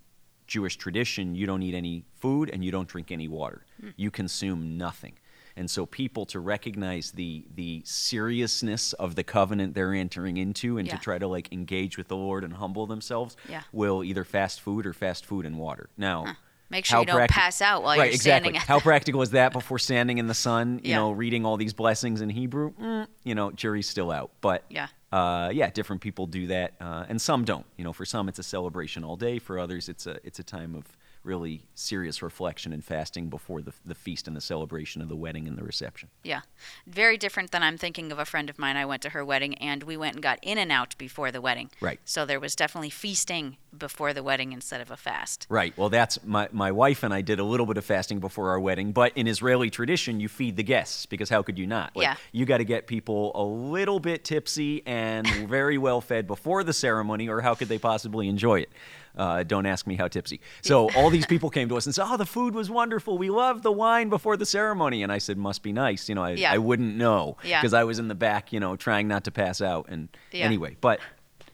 Jewish 0.47 0.77
tradition, 0.77 1.35
you 1.35 1.47
don't 1.47 1.63
eat 1.63 1.75
any 1.75 2.05
food 2.15 2.49
and 2.51 2.65
you 2.65 2.71
don't 2.71 2.89
drink 2.89 3.13
any 3.13 3.29
water. 3.29 3.67
You 3.97 4.11
consume 4.11 4.79
nothing. 4.79 5.13
And 5.59 5.69
so 5.71 5.85
people 5.87 6.25
to 6.27 6.39
recognize 6.41 7.11
the 7.11 7.45
the 7.55 7.83
seriousness 7.85 8.93
of 8.95 9.15
the 9.17 9.25
covenant 9.25 9.75
they're 9.75 9.93
entering 9.93 10.37
into 10.37 10.79
and 10.79 10.87
Yeah. 10.89 10.97
to 10.97 11.03
try 11.03 11.19
to 11.19 11.27
like 11.27 11.53
engage 11.53 11.99
with 11.99 12.09
the 12.09 12.17
Lord 12.17 12.45
and 12.45 12.55
humble 12.55 12.87
themselves 12.87 13.37
Yeah. 13.49 13.63
will 13.73 14.03
either 14.05 14.25
fast 14.25 14.61
food 14.61 14.87
or 14.87 14.93
fast 14.93 15.27
food 15.27 15.45
and 15.45 15.59
water. 15.59 15.91
Now, 15.97 16.37
Make 16.71 16.85
sure 16.85 17.01
you 17.01 17.07
don't 17.07 17.17
practi- 17.17 17.29
pass 17.29 17.63
out 17.63 17.83
while 17.83 17.99
right, 17.99 18.05
you're 18.07 18.15
exactly. 18.15 18.51
standing 18.51 18.57
at 18.61 18.67
How 18.69 18.79
practical 18.91 19.23
is 19.23 19.31
that 19.31 19.53
before 19.53 19.79
standing 19.79 20.19
in 20.19 20.27
the 20.27 20.35
sun, 20.35 20.81
you 20.85 20.91
Yeah. 20.91 20.97
know, 20.99 21.11
reading 21.13 21.45
all 21.47 21.57
these 21.57 21.73
blessings 21.73 22.21
in 22.21 22.29
Hebrew? 22.31 22.73
Mm, 22.75 23.07
you 23.25 23.35
know, 23.35 23.51
jury's 23.53 23.89
still 23.89 24.11
out. 24.11 24.31
But 24.43 24.65
Yeah. 24.69 24.89
uh, 25.11 25.51
yeah, 25.53 25.71
different 25.71 26.03
people 26.03 26.27
do 26.27 26.47
that, 26.49 26.75
uh, 26.81 27.07
and 27.09 27.21
some 27.23 27.45
don't. 27.45 27.65
You 27.79 27.85
know, 27.85 27.93
for 27.95 28.05
some 28.05 28.29
it's 28.29 28.39
a 28.39 28.43
celebration 28.43 29.03
all 29.05 29.17
day. 29.17 29.39
For 29.39 29.59
others, 29.59 29.89
it's 29.89 30.07
a 30.07 30.19
it's 30.25 30.39
a 30.39 30.45
time 30.45 30.75
of 30.75 30.85
really 31.29 31.63
serious 31.75 32.23
reflection 32.23 32.73
and 32.73 32.85
fasting 32.85 33.29
before 33.29 33.61
the 33.63 33.73
the 33.85 33.95
feast 33.95 34.27
and 34.27 34.37
the 34.37 34.41
celebration 34.41 35.03
of 35.03 35.09
the 35.09 35.15
wedding 35.17 35.47
and 35.47 35.57
the 35.57 35.63
reception. 35.63 36.09
Yeah. 36.25 36.41
Very 36.87 37.17
different 37.19 37.51
than 37.51 37.63
I'm 37.63 37.77
thinking 37.79 38.11
of 38.11 38.19
a 38.19 38.25
friend 38.25 38.49
of 38.51 38.59
mine. 38.59 38.77
I 38.77 38.87
went 38.87 39.03
to 39.03 39.11
her 39.11 39.25
wedding 39.25 39.55
and 39.57 39.83
we 39.85 39.97
went 39.97 40.15
and 40.15 40.23
got 40.23 40.39
in 40.43 40.59
and 40.59 40.73
out 40.73 40.97
before 40.99 41.31
the 41.31 41.41
wedding. 41.41 41.71
Right. 41.81 42.01
So 42.05 42.25
there 42.25 42.41
was 42.41 42.57
definitely 42.57 42.91
feasting 42.91 43.59
before 43.77 44.13
the 44.15 44.23
wedding 44.23 44.53
instead 44.53 44.81
of 44.81 44.91
a 44.91 44.97
fast. 44.97 45.47
Right. 45.51 45.77
Well, 45.77 45.91
that's 45.91 46.19
my 46.25 46.49
my 46.51 46.73
wife 46.73 47.03
and 47.03 47.13
I 47.13 47.21
did 47.21 47.39
a 47.39 47.45
little 47.45 47.67
bit 47.67 47.77
of 47.77 47.85
fasting 47.85 48.19
before 48.19 48.49
our 48.51 48.59
wedding, 48.59 48.93
but 48.93 49.13
in 49.15 49.27
Israeli 49.27 49.71
tradition, 49.71 50.19
you 50.21 50.29
feed 50.29 50.57
the 50.57 50.63
guests 50.63 51.05
because 51.07 51.29
how 51.29 51.43
could 51.43 51.59
you 51.59 51.67
not? 51.67 51.95
Like, 51.95 52.05
Yeah. 52.05 52.17
You 52.33 52.47
got 52.47 52.59
to 52.59 52.65
get 52.65 52.87
people 52.87 53.33
a 53.35 53.45
little 53.45 54.01
bit 54.01 54.25
tipsy 54.25 54.83
and 54.87 55.27
very 55.49 55.77
well 55.79 56.01
fed 56.01 56.27
before 56.27 56.65
the 56.65 56.73
ceremony, 56.73 57.29
or 57.29 57.43
how 57.43 57.55
could 57.55 57.69
they 57.69 57.79
possibly 57.79 58.29
enjoy 58.29 58.61
it? 58.61 58.71
Uh, 59.19 59.43
don't 59.43 59.67
ask 59.67 59.87
me 59.87 59.97
how 59.97 60.09
tipsy. 60.09 60.41
So 60.63 60.89
all 60.97 61.11
these 61.11 61.27
people 61.27 61.51
came 61.51 61.69
to 61.71 61.77
us 61.77 61.87
and 61.87 61.95
said, 61.95 62.05
"Oh, 62.09 62.17
the 62.17 62.25
food 62.27 62.55
was 62.55 62.71
wonderful. 62.71 63.19
We 63.19 63.31
loved 63.31 63.63
the 63.63 63.73
wine 63.73 64.09
before 64.09 64.37
the 64.37 64.47
ceremony." 64.47 65.03
And 65.03 65.11
I 65.11 65.19
said, 65.19 65.37
"Must 65.37 65.63
be 65.63 65.73
nice." 65.73 66.09
You 66.09 66.15
know, 66.15 66.23
I, 66.23 66.31
Yeah. 66.33 66.53
I 66.53 66.59
wouldn't 66.59 66.97
know 66.97 67.37
Yeah. 67.43 67.61
because 67.61 67.75
I 67.75 67.85
was 67.85 67.99
in 67.99 68.09
the 68.09 68.15
back, 68.15 68.53
you 68.53 68.61
know, 68.61 68.77
trying 68.77 69.09
not 69.09 69.25
to 69.25 69.31
pass 69.31 69.61
out. 69.61 69.87
And 69.89 70.09
Yeah. 70.33 70.45
anyway, 70.45 70.77
but 70.81 71.01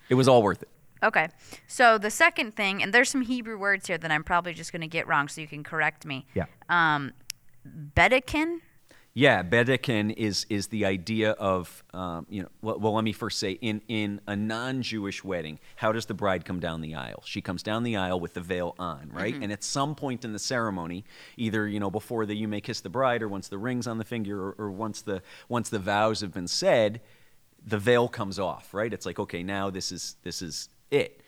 it 0.09 0.15
was 0.15 0.29
all 0.29 0.43
worth 0.43 0.63
it. 0.63 0.69
Okay. 1.03 1.29
So 1.67 1.99
the 1.99 2.11
second 2.11 2.57
thing, 2.57 2.83
and 2.83 2.93
there's 2.95 3.11
some 3.11 3.23
Hebrew 3.23 3.59
words 3.59 3.87
here 3.87 3.99
that 3.99 4.11
I'm 4.11 4.25
probably 4.25 4.55
just 4.55 4.73
going 4.73 4.81
to 4.83 4.89
get 4.89 5.07
wrong, 5.07 5.29
so 5.29 5.41
you 5.41 5.47
can 5.47 5.63
correct 5.63 6.05
me. 6.07 6.27
Yeah. 6.35 6.47
Um, 6.69 7.13
Bedeken. 7.67 8.61
Yeah, 9.17 9.45
bedeken 9.45 10.13
is 10.17 10.45
is 10.51 10.67
the 10.67 10.85
idea 10.85 11.31
of 11.33 11.85
um, 11.95 12.27
you 12.29 12.43
know. 12.43 12.49
Well, 12.63 12.81
well, 12.81 12.95
let 12.95 13.05
me 13.05 13.13
first 13.13 13.39
say 13.39 13.53
in 13.53 13.81
in 13.87 14.21
a 14.27 14.35
non-Jewish 14.35 15.23
wedding, 15.23 15.61
how 15.77 15.93
does 15.93 16.07
the 16.07 16.15
bride 16.15 16.45
come 16.45 16.59
down 16.59 16.81
the 16.81 16.97
aisle? 16.97 17.23
She 17.25 17.41
comes 17.41 17.63
down 17.63 17.85
the 17.85 17.95
aisle 17.97 18.19
with 18.19 18.35
the 18.35 18.41
veil 18.41 18.75
on, 18.77 19.11
right? 19.13 19.37
And 19.41 19.53
at 19.53 19.63
some 19.63 19.95
point 19.95 20.25
in 20.25 20.33
the 20.33 20.41
ceremony, 20.41 21.05
either 21.37 21.69
you 21.69 21.79
know 21.79 21.93
before 21.93 22.27
the 22.27 22.35
you 22.35 22.49
may 22.49 22.61
kiss 22.61 22.81
the 22.81 22.89
bride, 22.89 23.23
or 23.23 23.29
once 23.29 23.47
the 23.47 23.59
rings 23.59 23.87
on 23.87 23.99
the 23.99 24.05
finger, 24.05 24.49
or, 24.49 24.55
or 24.59 24.71
once 24.73 25.01
the 25.03 25.23
once 25.49 25.69
the 25.69 25.79
vows 25.79 26.21
have 26.21 26.33
been 26.33 26.49
said, 26.49 27.01
the 27.65 27.79
veil 27.79 28.09
comes 28.09 28.41
off, 28.41 28.75
right? 28.75 28.93
It's 28.93 29.07
like 29.07 29.21
okay, 29.21 29.45
now 29.45 29.71
this 29.71 29.93
is 29.93 30.17
this 30.25 30.43
is 30.43 30.71
it. 30.91 31.21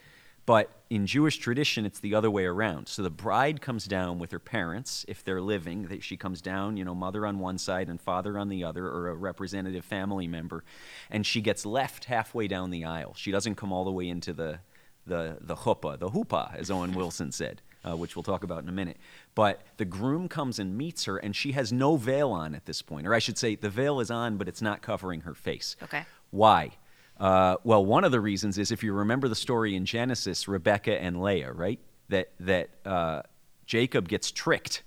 But 0.46 0.70
in 0.90 1.06
Jewish 1.06 1.38
tradition, 1.38 1.84
it's 1.84 1.98
the 1.98 2.14
other 2.14 2.30
way 2.30 2.44
around. 2.44 2.86
So 2.86 3.02
the 3.02 3.10
bride 3.10 3.60
comes 3.60 3.86
down 3.86 4.20
with 4.20 4.30
her 4.30 4.38
parents, 4.38 5.04
if 5.08 5.24
they're 5.24 5.40
living. 5.40 5.98
She 6.00 6.16
comes 6.16 6.40
down, 6.40 6.76
you 6.76 6.84
know, 6.84 6.94
mother 6.94 7.26
on 7.26 7.40
one 7.40 7.58
side 7.58 7.88
and 7.88 8.00
father 8.00 8.38
on 8.38 8.48
the 8.48 8.62
other, 8.62 8.86
or 8.86 9.08
a 9.08 9.14
representative 9.14 9.84
family 9.84 10.28
member, 10.28 10.62
and 11.10 11.26
she 11.26 11.40
gets 11.40 11.66
left 11.66 12.04
halfway 12.04 12.46
down 12.46 12.70
the 12.70 12.84
aisle. 12.84 13.14
She 13.16 13.32
doesn't 13.32 13.56
come 13.56 13.72
all 13.72 13.84
the 13.84 13.90
way 13.90 14.08
into 14.08 14.32
the 14.32 14.60
the 15.04 15.38
the 15.40 15.56
chuppah, 15.56 15.98
the 15.98 16.10
huppah, 16.10 16.54
as 16.56 16.70
Owen 16.70 16.92
Wilson 16.94 17.32
said, 17.32 17.62
uh, 17.84 17.96
which 17.96 18.14
we'll 18.14 18.22
talk 18.22 18.44
about 18.44 18.62
in 18.62 18.68
a 18.68 18.72
minute. 18.72 18.98
But 19.34 19.62
the 19.78 19.84
groom 19.84 20.28
comes 20.28 20.60
and 20.60 20.78
meets 20.78 21.04
her, 21.04 21.16
and 21.16 21.34
she 21.34 21.52
has 21.52 21.72
no 21.72 21.96
veil 21.96 22.30
on 22.30 22.54
at 22.54 22.66
this 22.66 22.82
point, 22.82 23.06
or 23.06 23.14
I 23.14 23.18
should 23.18 23.38
say, 23.38 23.56
the 23.56 23.70
veil 23.70 23.98
is 23.98 24.12
on, 24.12 24.36
but 24.36 24.48
it's 24.48 24.62
not 24.62 24.80
covering 24.82 25.22
her 25.22 25.34
face. 25.34 25.76
Okay. 25.82 26.04
Why? 26.30 26.72
Uh, 27.18 27.56
well, 27.64 27.84
one 27.84 28.04
of 28.04 28.12
the 28.12 28.20
reasons 28.20 28.58
is 28.58 28.70
if 28.70 28.82
you 28.82 28.92
remember 28.92 29.28
the 29.28 29.34
story 29.34 29.74
in 29.74 29.84
Genesis, 29.86 30.46
Rebecca 30.48 31.00
and 31.00 31.22
Leah, 31.22 31.52
right? 31.52 31.78
That 32.08 32.30
that 32.40 32.68
uh, 32.84 33.22
Jacob 33.66 34.08
gets 34.08 34.30
tricked, 34.30 34.82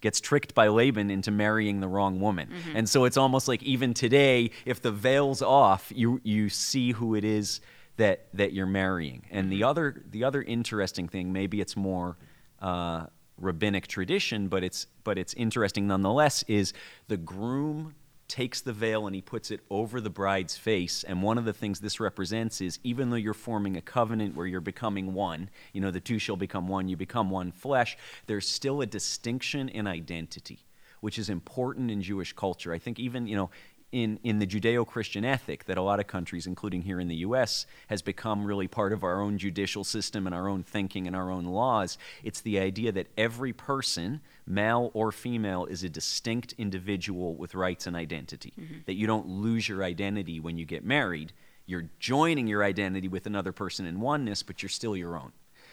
gets 0.00 0.20
tricked 0.20 0.54
by 0.54 0.68
Laban 0.68 1.10
into 1.10 1.30
marrying 1.30 1.80
the 1.80 1.88
wrong 1.88 2.20
woman, 2.20 2.48
Mm-hmm. 2.48 2.76
and 2.76 2.88
so 2.88 3.04
it's 3.06 3.16
almost 3.16 3.48
like 3.48 3.62
even 3.62 3.94
today, 3.94 4.50
if 4.66 4.80
the 4.82 4.92
veil's 4.92 5.42
off, 5.42 5.90
you 5.94 6.20
you 6.22 6.48
see 6.48 6.92
who 6.92 7.14
it 7.14 7.24
is 7.24 7.60
that 7.96 8.26
that 8.34 8.52
you're 8.52 8.66
marrying. 8.66 9.24
And 9.30 9.50
the 9.50 9.64
other 9.64 10.02
the 10.10 10.22
other 10.24 10.42
interesting 10.42 11.08
thing, 11.08 11.32
maybe 11.32 11.60
it's 11.60 11.76
more. 11.76 12.16
Uh, 12.60 13.06
rabbinic 13.42 13.86
tradition 13.86 14.48
but 14.48 14.62
it's 14.62 14.86
but 15.02 15.16
it's 15.16 15.32
interesting 15.32 15.86
nonetheless 15.86 16.42
is 16.46 16.74
the 17.08 17.16
groom 17.16 17.94
takes 18.30 18.60
the 18.60 18.72
veil 18.72 19.06
and 19.06 19.14
he 19.14 19.20
puts 19.20 19.50
it 19.50 19.60
over 19.68 20.00
the 20.00 20.08
bride's 20.08 20.56
face. 20.56 21.02
And 21.02 21.20
one 21.20 21.36
of 21.36 21.44
the 21.44 21.52
things 21.52 21.80
this 21.80 21.98
represents 21.98 22.60
is 22.60 22.78
even 22.84 23.10
though 23.10 23.16
you're 23.16 23.34
forming 23.34 23.76
a 23.76 23.82
covenant 23.82 24.36
where 24.36 24.46
you're 24.46 24.60
becoming 24.60 25.12
one, 25.12 25.50
you 25.72 25.80
know, 25.80 25.90
the 25.90 26.00
two 26.00 26.20
shall 26.20 26.36
become 26.36 26.68
one, 26.68 26.88
you 26.88 26.96
become 26.96 27.28
one 27.28 27.50
flesh, 27.50 27.98
there's 28.26 28.48
still 28.48 28.80
a 28.80 28.86
distinction 28.86 29.68
in 29.68 29.88
identity, 29.88 30.60
which 31.00 31.18
is 31.18 31.28
important 31.28 31.90
in 31.90 32.00
Jewish 32.00 32.32
culture. 32.32 32.72
I 32.72 32.78
think 32.78 33.00
even, 33.00 33.26
you 33.26 33.34
know, 33.34 33.50
in, 33.92 34.20
in 34.22 34.38
the 34.38 34.46
Judeo 34.46 34.86
Christian 34.86 35.24
ethic 35.24 35.64
that 35.64 35.76
a 35.76 35.82
lot 35.82 35.98
of 35.98 36.06
countries, 36.06 36.46
including 36.46 36.82
here 36.82 37.00
in 37.00 37.08
the 37.08 37.16
US, 37.16 37.66
has 37.88 38.02
become 38.02 38.44
really 38.44 38.68
part 38.68 38.92
of 38.92 39.02
our 39.02 39.20
own 39.20 39.36
judicial 39.38 39.82
system 39.82 40.26
and 40.26 40.34
our 40.34 40.48
own 40.48 40.62
thinking 40.62 41.06
and 41.06 41.16
our 41.16 41.30
own 41.30 41.44
laws. 41.44 41.98
It's 42.22 42.40
the 42.40 42.60
idea 42.60 42.92
that 42.92 43.08
every 43.16 43.52
person, 43.52 44.20
male 44.46 44.90
or 44.94 45.10
female, 45.10 45.66
is 45.66 45.82
a 45.82 45.88
distinct 45.88 46.54
individual 46.56 47.34
with 47.34 47.54
rights 47.54 47.86
and 47.86 47.96
identity. 47.96 48.52
Mm-hmm. 48.58 48.78
That 48.86 48.94
you 48.94 49.06
don't 49.06 49.26
lose 49.26 49.68
your 49.68 49.82
identity 49.82 50.38
when 50.38 50.56
you 50.56 50.64
get 50.64 50.84
married. 50.84 51.32
You're 51.66 51.90
joining 51.98 52.46
your 52.46 52.62
identity 52.62 53.08
with 53.08 53.26
another 53.26 53.52
person 53.52 53.86
in 53.86 54.00
oneness, 54.00 54.42
but 54.42 54.62
you're 54.62 54.70
still 54.70 54.96
your 54.96 55.16
own. 55.16 55.32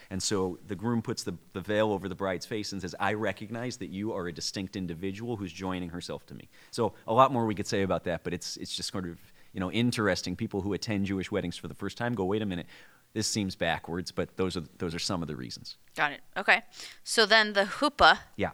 And 0.10 0.22
so 0.24 0.58
the 0.68 0.76
groom 0.76 1.02
puts 1.02 1.24
the, 1.24 1.36
the 1.54 1.62
veil 1.62 1.92
over 1.92 2.08
the 2.08 2.16
bride's 2.16 2.46
face 2.46 2.72
and 2.72 2.82
says, 2.82 2.96
I 3.00 3.14
recognize 3.14 3.78
that 3.78 3.90
you 3.90 4.14
are 4.14 4.28
a 4.28 4.32
distinct 4.34 4.76
individual 4.76 5.36
who's 5.38 5.52
joining 5.52 5.90
herself 5.90 6.26
to 6.28 6.34
me. 6.34 6.48
So 6.72 6.94
a 7.08 7.14
lot 7.14 7.34
more 7.34 7.46
we 7.46 7.56
could 7.56 7.68
say 7.68 7.82
about 7.84 8.04
that, 8.06 8.24
but 8.24 8.34
it's, 8.34 8.58
it's 8.58 8.76
just 8.76 8.92
sort 8.92 9.06
of 9.06 9.18
you 9.54 9.60
know, 9.60 9.72
interesting. 9.72 10.36
People 10.36 10.62
who 10.62 10.74
attend 10.74 11.06
Jewish 11.08 11.32
weddings 11.32 11.58
for 11.58 11.68
the 11.68 11.74
first 11.74 11.98
time 11.98 12.14
go, 12.14 12.26
wait 12.26 12.42
a 12.42 12.46
minute, 12.46 12.68
this 13.14 13.28
seems 13.28 13.56
backwards, 13.56 14.12
but 14.12 14.38
those 14.38 14.56
are, 14.56 14.64
those 14.78 14.94
are 14.94 15.00
some 15.00 15.22
of 15.22 15.28
the 15.28 15.36
reasons. 15.36 15.78
Got 15.96 16.12
it. 16.12 16.22
Okay. 16.38 16.62
So 17.04 17.26
then 17.26 17.54
the 17.54 17.64
huppah, 17.64 18.20
Yeah. 18.36 18.52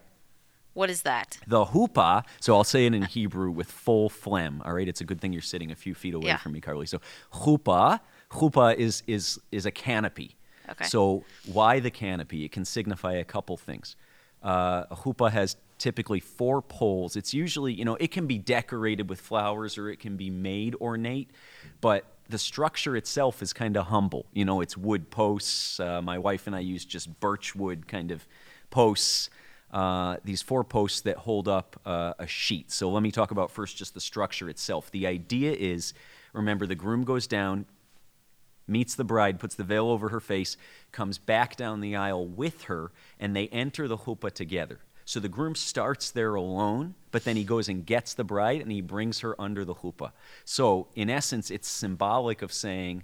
what 0.74 0.90
is 0.90 1.02
that? 1.02 1.40
The 1.46 1.66
huppah, 1.66 2.24
so 2.40 2.56
I'll 2.56 2.64
say 2.64 2.86
it 2.86 2.94
in 2.94 3.02
Hebrew 3.04 3.52
with 3.52 3.70
full 3.70 4.10
phlegm. 4.10 4.62
All 4.64 4.74
right, 4.74 4.88
it's 4.88 5.02
a 5.02 5.04
good 5.04 5.20
thing 5.20 5.34
you're 5.34 5.42
sitting 5.42 5.72
a 5.72 5.76
few 5.76 5.94
feet 5.94 6.14
away 6.14 6.28
Yeah. 6.28 6.38
from 6.38 6.54
me, 6.54 6.62
Carly. 6.62 6.86
So 6.86 7.00
chuppah, 7.34 8.00
chuppah 8.32 8.76
is 8.76 9.04
is 9.08 9.40
is 9.52 9.66
a 9.66 9.72
canopy. 9.72 10.36
Okay. 10.70 10.86
So 10.86 11.24
why 11.46 11.80
the 11.80 11.92
canopy? 11.92 12.46
It 12.46 12.52
can 12.52 12.66
signify 12.66 13.14
a 13.14 13.24
couple 13.24 13.58
things. 13.58 13.96
Uh, 14.44 14.86
a 14.92 14.96
chuppah 14.96 15.32
has 15.32 15.56
typically 15.78 16.20
four 16.20 16.62
poles. 16.62 17.16
It's 17.16 17.34
usually, 17.34 17.74
you 17.74 17.86
know, 17.86 17.96
it 17.96 18.12
can 18.12 18.28
be 18.28 18.38
decorated 18.38 19.10
with 19.10 19.20
flowers 19.20 19.78
or 19.78 19.90
it 19.90 20.00
can 20.00 20.18
be 20.18 20.30
made 20.30 20.76
ornate, 20.76 21.30
but 21.82 22.06
the 22.30 22.38
structure 22.38 22.96
itself 22.96 23.42
is 23.42 23.54
kind 23.54 23.76
of 23.78 23.88
humble. 23.88 24.26
You 24.34 24.46
know, 24.46 24.62
it's 24.62 24.78
wood 24.78 25.10
posts. 25.10 25.80
Uh, 25.80 26.02
my 26.02 26.18
wife 26.18 26.48
and 26.48 26.56
I 26.56 26.60
use 26.60 26.86
just 26.86 27.20
birch 27.20 27.56
wood 27.56 27.88
kind 27.88 28.12
of 28.12 28.26
posts. 28.70 29.30
Uh, 29.72 30.18
these 30.24 30.42
four 30.42 30.64
posts 30.64 31.02
that 31.02 31.18
hold 31.18 31.48
up 31.48 31.80
uh, 31.86 32.14
a 32.20 32.28
sheet. 32.28 32.72
So 32.72 32.90
let 32.90 33.04
me 33.04 33.12
talk 33.12 33.32
about 33.32 33.52
first 33.52 33.76
just 33.76 33.94
the 33.94 34.02
structure 34.02 34.50
itself. 34.50 34.92
The 34.92 35.08
idea 35.08 35.52
is 35.54 35.94
remember, 36.32 36.66
the 36.66 36.76
groom 36.76 37.04
goes 37.04 37.28
down, 37.28 37.66
meets 38.68 38.96
the 38.96 39.04
bride, 39.04 39.40
puts 39.40 39.56
the 39.56 39.64
veil 39.64 39.90
over 39.90 40.10
her 40.10 40.20
face, 40.20 40.58
comes 40.92 41.18
back 41.18 41.56
down 41.56 41.82
the 41.82 41.96
aisle 41.96 42.26
with 42.26 42.64
her, 42.64 42.92
and 43.20 43.36
they 43.36 43.48
enter 43.50 43.88
the 43.88 43.98
chuppah 43.98 44.32
together. 44.32 44.80
So 45.06 45.20
the 45.20 45.30
groom 45.30 45.56
starts 45.56 46.12
there 46.12 46.36
alone, 46.36 46.96
but 47.12 47.24
then 47.24 47.36
he 47.36 47.44
goes 47.44 47.68
and 47.68 47.86
gets 47.86 48.14
the 48.14 48.24
bride 48.24 48.62
and 48.62 48.72
he 48.72 48.82
brings 48.82 49.20
her 49.20 49.40
under 49.40 49.66
the 49.66 49.76
chuppah. 49.76 50.12
So, 50.46 50.88
in 50.96 51.10
essence, 51.10 51.52
it's 51.52 51.68
symbolic 51.68 52.42
of 52.42 52.54
saying 52.54 53.04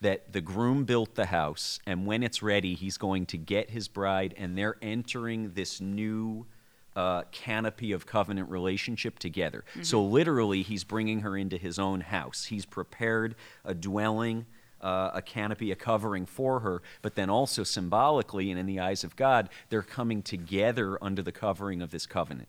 that 0.00 0.32
the 0.32 0.40
groom 0.40 0.84
built 0.84 1.14
the 1.14 1.26
house, 1.26 1.78
and 1.86 2.04
when 2.04 2.22
it's 2.22 2.42
ready, 2.42 2.74
he's 2.74 2.98
going 2.98 3.26
to 3.26 3.38
get 3.38 3.70
his 3.70 3.88
bride, 3.88 4.34
and 4.36 4.58
they're 4.58 4.76
entering 4.82 5.52
this 5.54 5.80
new 5.80 6.46
uh, 6.94 7.22
canopy 7.30 7.92
of 7.92 8.06
covenant 8.06 8.50
relationship 8.50 9.18
together. 9.18 9.64
So, 9.82 10.02
literally, 10.02 10.62
he's 10.62 10.84
bringing 10.84 11.20
her 11.20 11.36
into 11.36 11.56
his 11.56 11.78
own 11.78 12.00
house. 12.00 12.46
He's 12.46 12.66
prepared 12.66 13.36
a 13.64 13.74
dwelling, 13.74 14.46
uh, 14.86 15.10
a 15.14 15.20
canopy, 15.20 15.72
a 15.72 15.74
covering 15.74 16.24
for 16.24 16.60
her, 16.60 16.80
but 17.02 17.16
then 17.16 17.28
also 17.28 17.64
symbolically 17.64 18.52
and 18.52 18.60
in 18.60 18.66
the 18.66 18.78
eyes 18.78 19.02
of 19.02 19.16
God, 19.16 19.48
they're 19.68 19.82
coming 19.82 20.22
together 20.22 20.96
under 21.02 21.22
the 21.22 21.32
covering 21.32 21.82
of 21.82 21.90
this 21.90 22.06
covenant. 22.06 22.48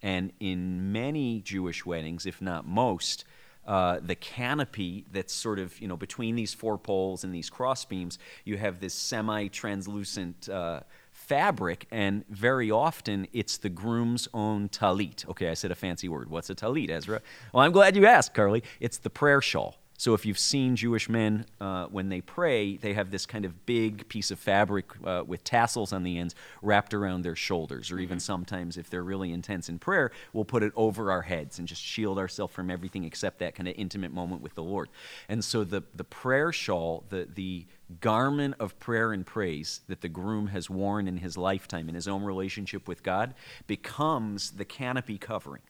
And 0.00 0.32
in 0.38 0.92
many 0.92 1.40
Jewish 1.40 1.84
weddings, 1.84 2.24
if 2.24 2.40
not 2.40 2.64
most, 2.64 3.24
uh, 3.66 3.98
the 4.00 4.14
canopy 4.14 5.06
that's 5.12 5.32
sort 5.32 5.58
of 5.58 5.80
you 5.80 5.88
know 5.88 5.96
between 5.96 6.36
these 6.36 6.54
four 6.54 6.78
poles 6.78 7.24
and 7.24 7.34
these 7.34 7.50
cross 7.50 7.84
beams, 7.84 8.16
you 8.44 8.56
have 8.58 8.78
this 8.78 8.94
semi-translucent 8.94 10.48
uh, 10.48 10.80
fabric, 11.10 11.86
and 11.90 12.24
very 12.28 12.70
often 12.70 13.26
it's 13.32 13.56
the 13.56 13.68
groom's 13.68 14.28
own 14.32 14.68
talit. 14.68 15.28
Okay, 15.28 15.48
I 15.48 15.54
said 15.54 15.72
a 15.72 15.76
fancy 15.76 16.08
word. 16.08 16.30
What's 16.30 16.50
a 16.50 16.54
talit, 16.54 16.90
Ezra? 16.90 17.20
Well, 17.52 17.64
I'm 17.64 17.72
glad 17.72 17.96
you 17.96 18.06
asked, 18.06 18.34
Carly. 18.34 18.62
It's 18.78 18.98
the 18.98 19.10
prayer 19.10 19.40
shawl. 19.40 19.81
So 19.98 20.14
if 20.14 20.26
you've 20.26 20.38
seen 20.38 20.74
Jewish 20.74 21.08
men 21.08 21.46
uh, 21.60 21.86
when 21.86 22.08
they 22.08 22.20
pray, 22.20 22.76
they 22.76 22.94
have 22.94 23.10
this 23.10 23.24
kind 23.24 23.44
of 23.44 23.66
big 23.66 24.08
piece 24.08 24.32
of 24.32 24.38
fabric 24.38 24.86
uh, 25.04 25.22
with 25.24 25.44
tassels 25.44 25.92
on 25.92 26.02
the 26.02 26.18
ends 26.18 26.34
wrapped 26.60 26.92
around 26.92 27.22
their 27.22 27.36
shoulders, 27.36 27.92
or 27.92 28.00
even 28.00 28.18
sometimes 28.18 28.76
if 28.76 28.90
they're 28.90 29.04
really 29.04 29.32
intense 29.32 29.68
in 29.68 29.78
prayer, 29.78 30.10
we'll 30.32 30.44
put 30.44 30.62
it 30.64 30.72
over 30.74 31.12
our 31.12 31.22
heads 31.22 31.58
and 31.58 31.68
just 31.68 31.82
shield 31.82 32.18
ourselves 32.18 32.52
from 32.52 32.70
everything 32.70 33.04
except 33.04 33.38
that 33.38 33.54
kind 33.54 33.68
of 33.68 33.74
intimate 33.76 34.12
moment 34.12 34.42
with 34.42 34.54
the 34.54 34.62
Lord. 34.62 34.88
And 35.28 35.44
so 35.44 35.62
the 35.62 35.82
the 35.94 36.04
prayer 36.04 36.52
shawl, 36.52 37.04
the 37.08 37.28
the 37.32 37.66
garment 38.00 38.54
of 38.58 38.78
prayer 38.78 39.12
and 39.12 39.26
praise 39.26 39.82
that 39.86 40.00
the 40.00 40.08
groom 40.08 40.48
has 40.48 40.70
worn 40.70 41.06
in 41.06 41.18
his 41.18 41.36
lifetime 41.36 41.88
in 41.88 41.94
his 41.94 42.08
own 42.08 42.22
relationship 42.22 42.88
with 42.88 43.02
God 43.02 43.34
becomes 43.66 44.52
the 44.52 44.64
canopy 44.64 45.18
covering. 45.18 45.62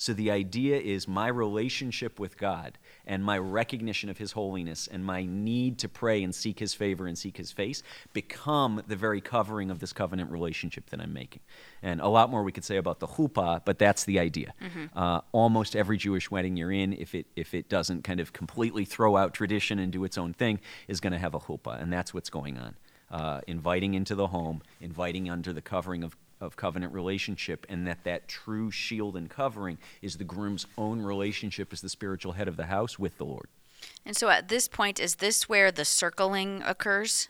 So 0.00 0.14
the 0.14 0.30
idea 0.30 0.78
is 0.78 1.06
my 1.06 1.28
relationship 1.28 2.18
with 2.18 2.38
God 2.38 2.78
and 3.06 3.22
my 3.22 3.36
recognition 3.36 4.08
of 4.08 4.16
His 4.16 4.32
holiness 4.32 4.88
and 4.90 5.04
my 5.04 5.26
need 5.26 5.76
to 5.80 5.90
pray 5.90 6.22
and 6.22 6.34
seek 6.34 6.58
His 6.58 6.72
favor 6.72 7.06
and 7.06 7.18
seek 7.18 7.36
His 7.36 7.52
face 7.52 7.82
become 8.14 8.82
the 8.88 8.96
very 8.96 9.20
covering 9.20 9.70
of 9.70 9.78
this 9.78 9.92
covenant 9.92 10.30
relationship 10.30 10.88
that 10.88 11.02
I'm 11.02 11.12
making. 11.12 11.42
And 11.82 12.00
a 12.00 12.08
lot 12.08 12.30
more 12.30 12.42
we 12.42 12.50
could 12.50 12.64
say 12.64 12.78
about 12.78 13.00
the 13.00 13.08
chuppah, 13.08 13.60
but 13.66 13.78
that's 13.78 14.04
the 14.04 14.18
idea. 14.18 14.54
Uh, 14.96 15.20
almost 15.32 15.76
every 15.76 15.98
Jewish 15.98 16.30
wedding 16.30 16.56
you're 16.56 16.72
in, 16.72 16.94
if 16.94 17.14
it 17.14 17.26
if 17.36 17.52
it 17.52 17.68
doesn't 17.68 18.02
kind 18.02 18.20
of 18.20 18.32
completely 18.32 18.86
throw 18.86 19.18
out 19.18 19.34
tradition 19.34 19.78
and 19.78 19.92
do 19.92 20.04
its 20.04 20.16
own 20.16 20.32
thing, 20.32 20.60
is 20.88 21.00
going 21.00 21.12
to 21.12 21.18
have 21.18 21.34
a 21.34 21.40
chuppah, 21.40 21.78
and 21.80 21.92
that's 21.92 22.14
what's 22.14 22.30
going 22.30 22.56
on. 22.56 22.74
Uh, 23.10 23.42
inviting 23.46 23.92
into 23.92 24.14
the 24.14 24.28
home, 24.28 24.62
inviting 24.80 25.28
under 25.28 25.52
the 25.52 25.60
covering 25.60 26.02
of 26.02 26.16
of 26.40 26.56
covenant 26.56 26.92
relationship 26.92 27.66
and 27.68 27.86
that 27.86 28.04
that 28.04 28.28
true 28.28 28.70
shield 28.70 29.16
and 29.16 29.28
covering 29.28 29.78
is 30.02 30.16
the 30.16 30.24
groom's 30.24 30.66
own 30.78 31.02
relationship 31.02 31.72
as 31.72 31.80
the 31.80 31.88
spiritual 31.88 32.32
head 32.32 32.48
of 32.48 32.56
the 32.56 32.66
house 32.66 32.98
with 32.98 33.18
the 33.18 33.24
lord. 33.24 33.48
And 34.04 34.16
so 34.16 34.28
at 34.28 34.48
this 34.48 34.68
point, 34.68 35.00
is 35.00 35.16
this 35.16 35.48
where 35.48 35.72
the 35.72 35.84
circling 35.84 36.62
occurs? 36.66 37.28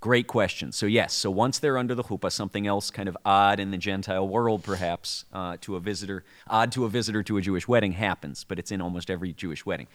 great 0.00 0.26
question. 0.26 0.72
So 0.72 0.86
yes. 0.86 1.12
So 1.12 1.30
once 1.30 1.58
they're 1.58 1.78
under 1.78 1.94
the 1.94 2.02
chuppah 2.02 2.32
something 2.32 2.66
else 2.66 2.90
kind 2.90 3.08
of 3.08 3.16
odd 3.24 3.60
in 3.60 3.70
the 3.70 3.76
gentile 3.76 4.26
world 4.26 4.64
perhaps 4.64 5.26
uh, 5.32 5.58
to 5.60 5.76
a 5.76 5.80
visitor 5.80 6.24
odd 6.48 6.72
to 6.72 6.86
a 6.86 6.88
visitor 6.88 7.22
to 7.22 7.36
a 7.36 7.40
jewish 7.40 7.68
wedding 7.68 7.92
happens 7.92 8.44
but 8.44 8.58
it's 8.58 8.72
in 8.72 8.80
almost 8.80 9.10
every 9.10 9.32
jewish 9.32 9.66
wedding. 9.66 9.86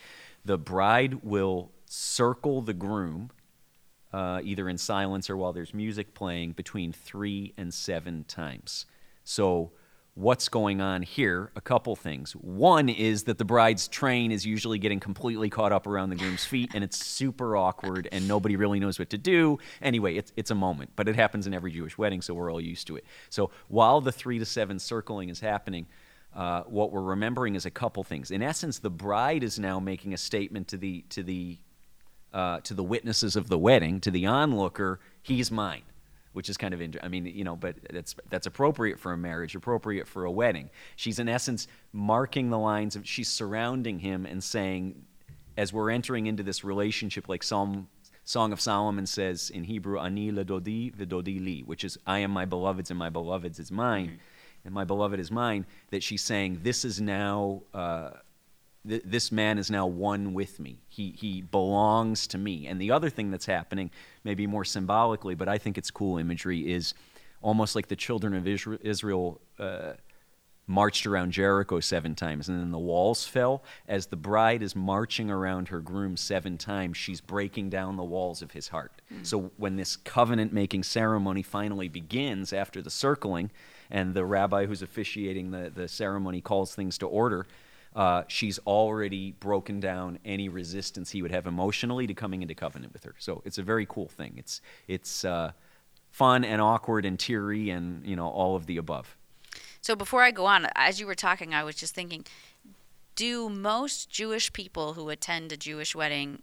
The 0.45 0.57
bride 0.57 1.23
will 1.23 1.71
circle 1.87 2.61
the 2.61 2.73
groom 2.73 3.31
uh, 4.15 4.39
either 4.45 4.69
in 4.69 4.77
silence 4.77 5.29
or 5.29 5.35
while 5.35 5.51
there's 5.51 5.73
music 5.73 6.13
playing 6.13 6.53
between 6.53 6.93
three 6.93 7.53
and 7.57 7.73
seven 7.73 8.23
times. 8.29 8.85
So 9.25 9.73
what's 10.13 10.47
going 10.47 10.79
on 10.79 11.01
here? 11.01 11.51
A 11.57 11.59
couple 11.59 11.97
things. 11.97 12.31
One 12.31 12.87
is 12.87 13.25
that 13.25 13.37
the 13.37 13.43
bride's 13.43 13.89
train 13.89 14.31
is 14.31 14.45
usually 14.45 14.79
getting 14.79 15.01
completely 15.01 15.49
caught 15.49 15.73
up 15.73 15.85
around 15.85 16.11
the 16.11 16.15
groom's 16.15 16.45
feet, 16.45 16.71
and 16.73 16.81
it's 16.81 17.05
super 17.05 17.57
awkward, 17.57 18.07
and 18.13 18.25
nobody 18.25 18.55
really 18.55 18.79
knows 18.79 18.97
what 18.97 19.09
to 19.09 19.17
do. 19.17 19.59
Anyway, 19.81 20.15
it's, 20.15 20.31
it's 20.37 20.49
a 20.49 20.55
moment, 20.55 20.91
but 20.95 21.09
it 21.09 21.17
happens 21.17 21.45
in 21.45 21.53
every 21.53 21.73
Jewish 21.73 21.97
wedding, 21.97 22.21
so 22.21 22.33
we're 22.33 22.49
all 22.49 22.61
used 22.61 22.87
to 22.87 22.95
it. 22.95 23.03
So 23.29 23.51
while 23.67 23.99
the 23.99 24.13
three 24.13 24.39
to 24.39 24.45
seven 24.45 24.79
circling 24.79 25.27
is 25.27 25.41
happening, 25.41 25.87
uh, 26.33 26.61
what 26.61 26.93
we're 26.93 27.01
remembering 27.01 27.55
is 27.55 27.65
a 27.65 27.71
couple 27.71 28.01
things. 28.05 28.31
In 28.31 28.41
essence, 28.41 28.79
the 28.79 28.89
bride 28.89 29.43
is 29.43 29.59
now 29.59 29.81
making 29.81 30.13
a 30.13 30.17
statement 30.17 30.69
to 30.69 30.77
the 30.77 31.03
to 31.09 31.21
the 31.21 31.57
uh, 32.35 32.59
to 32.59 32.73
the 32.75 32.83
witnesses 32.83 33.35
of 33.35 33.47
the 33.49 33.57
wedding, 33.57 33.99
to 34.01 34.11
the 34.11 34.27
onlooker, 34.27 34.99
he's 35.23 35.49
mine, 35.49 35.81
which 36.33 36.49
is 36.49 36.57
kind 36.57 36.73
of 36.73 36.81
interesting. 36.81 37.05
I 37.05 37.09
mean, 37.09 37.25
you 37.25 37.43
know, 37.43 37.55
but 37.55 37.77
that's 37.89 38.13
that's 38.29 38.45
appropriate 38.45 38.99
for 38.99 39.13
a 39.13 39.17
marriage, 39.17 39.55
appropriate 39.55 40.07
for 40.07 40.25
a 40.25 40.31
wedding. 40.31 40.69
She's 40.97 41.17
in 41.17 41.27
essence 41.27 41.67
marking 41.93 42.49
the 42.49 42.59
lines 42.59 42.95
of 42.95 43.07
she's 43.07 43.29
surrounding 43.29 43.99
him 43.99 44.27
and 44.27 44.43
saying, 44.43 45.05
as 45.57 45.73
we're 45.73 45.89
entering 45.89 46.27
into 46.27 46.43
this 46.43 46.63
relationship, 46.63 47.27
like 47.27 47.41
Psalm 47.41 47.87
Song 48.25 48.51
of 48.51 48.59
Solomon 48.59 49.05
says 49.05 49.49
in 49.49 49.63
Hebrew, 49.63 49.97
"Ani 49.97 50.31
ledodi 50.31 50.93
v'dodi 50.93 51.43
li," 51.43 51.63
which 51.65 51.83
is 51.83 51.97
"I 52.05 52.19
am 52.19 52.31
my 52.31 52.45
beloved's 52.45 52.91
and 52.91 52.99
my 52.99 53.09
beloved's 53.09 53.59
is 53.59 53.71
mine." 53.71 54.07
Mm-hmm 54.07 54.15
and 54.65 54.73
my 54.73 54.83
beloved 54.83 55.19
is 55.19 55.31
mine, 55.31 55.65
that 55.91 56.03
she's 56.03 56.23
saying, 56.23 56.59
This 56.63 56.83
is 56.83 56.99
now, 56.99 57.61
uh, 57.73 58.09
th- 58.87 59.03
this 59.05 59.31
man 59.31 59.57
is 59.57 59.69
now 59.69 59.87
one 59.87 60.33
with 60.33 60.59
me. 60.59 60.79
He, 60.87 61.11
he 61.11 61.41
belongs 61.41 62.27
to 62.27 62.37
me. 62.37 62.67
And 62.67 62.79
the 62.79 62.91
other 62.91 63.09
thing 63.09 63.31
that's 63.31 63.45
happening, 63.45 63.91
maybe 64.23 64.47
more 64.47 64.65
symbolically, 64.65 65.35
but 65.35 65.47
I 65.47 65.57
think 65.57 65.77
it's 65.77 65.91
cool 65.91 66.17
imagery, 66.17 66.71
is 66.71 66.93
almost 67.41 67.75
like 67.75 67.87
the 67.87 67.95
children 67.95 68.33
of 68.33 68.47
Israel. 68.47 69.41
Uh, 69.59 69.93
marched 70.67 71.05
around 71.05 71.31
Jericho 71.31 71.79
seven 71.79 72.15
times, 72.15 72.49
and 72.49 72.59
then 72.59 72.71
the 72.71 72.79
walls 72.79 73.25
fell. 73.25 73.63
As 73.87 74.07
the 74.07 74.15
bride 74.15 74.63
is 74.63 74.75
marching 74.75 75.29
around 75.29 75.67
her 75.67 75.79
groom 75.79 76.17
seven 76.17 76.57
times, 76.57 76.97
she's 76.97 77.21
breaking 77.21 77.69
down 77.69 77.97
the 77.97 78.03
walls 78.03 78.41
of 78.41 78.51
his 78.51 78.69
heart. 78.69 79.01
Mm. 79.13 79.25
So 79.25 79.51
when 79.57 79.75
this 79.75 79.95
covenant 79.95 80.53
making 80.53 80.83
ceremony 80.83 81.43
finally 81.43 81.87
begins 81.87 82.51
after 82.51 82.81
the 82.81 82.89
circling, 82.89 83.51
and 83.91 84.15
the 84.15 84.25
rabbi 84.25 84.65
who's 84.65 84.81
officiating 84.81 85.51
the, 85.51 85.71
the 85.73 85.87
ceremony 85.87 86.41
calls 86.41 86.73
things 86.73 86.97
to 86.97 87.05
order, 87.05 87.45
uh, 87.95 88.23
she's 88.27 88.59
already 88.59 89.31
broken 89.39 89.79
down 89.79 90.19
any 90.25 90.49
resistance 90.49 91.11
he 91.11 91.21
would 91.21 91.31
have 91.31 91.47
emotionally 91.47 92.05
to 92.07 92.13
coming 92.13 92.41
into 92.41 92.53
covenant 92.53 92.91
with 92.91 93.05
her. 93.05 93.15
So 93.19 93.41
it's 93.45 93.57
a 93.57 93.63
very 93.63 93.85
cool 93.85 94.09
thing. 94.09 94.33
It's 94.37 94.61
it's 94.87 95.23
uh, 95.23 95.53
fun 96.11 96.43
and 96.43 96.61
awkward 96.61 97.05
and 97.05 97.17
teary 97.17 97.69
and 97.69 98.05
you 98.05 98.15
know 98.15 98.27
all 98.27 98.55
of 98.55 98.65
the 98.65 98.77
above. 98.77 99.15
So 99.81 99.95
before 99.95 100.23
I 100.23 100.31
go 100.31 100.45
on, 100.45 100.67
as 100.75 100.99
you 100.99 101.07
were 101.07 101.15
talking, 101.15 101.53
I 101.53 101.63
was 101.63 101.75
just 101.75 101.95
thinking: 101.95 102.25
Do 103.15 103.49
most 103.49 104.09
Jewish 104.09 104.51
people 104.51 104.93
who 104.93 105.09
attend 105.09 105.53
a 105.53 105.57
Jewish 105.57 105.95
wedding 105.95 106.41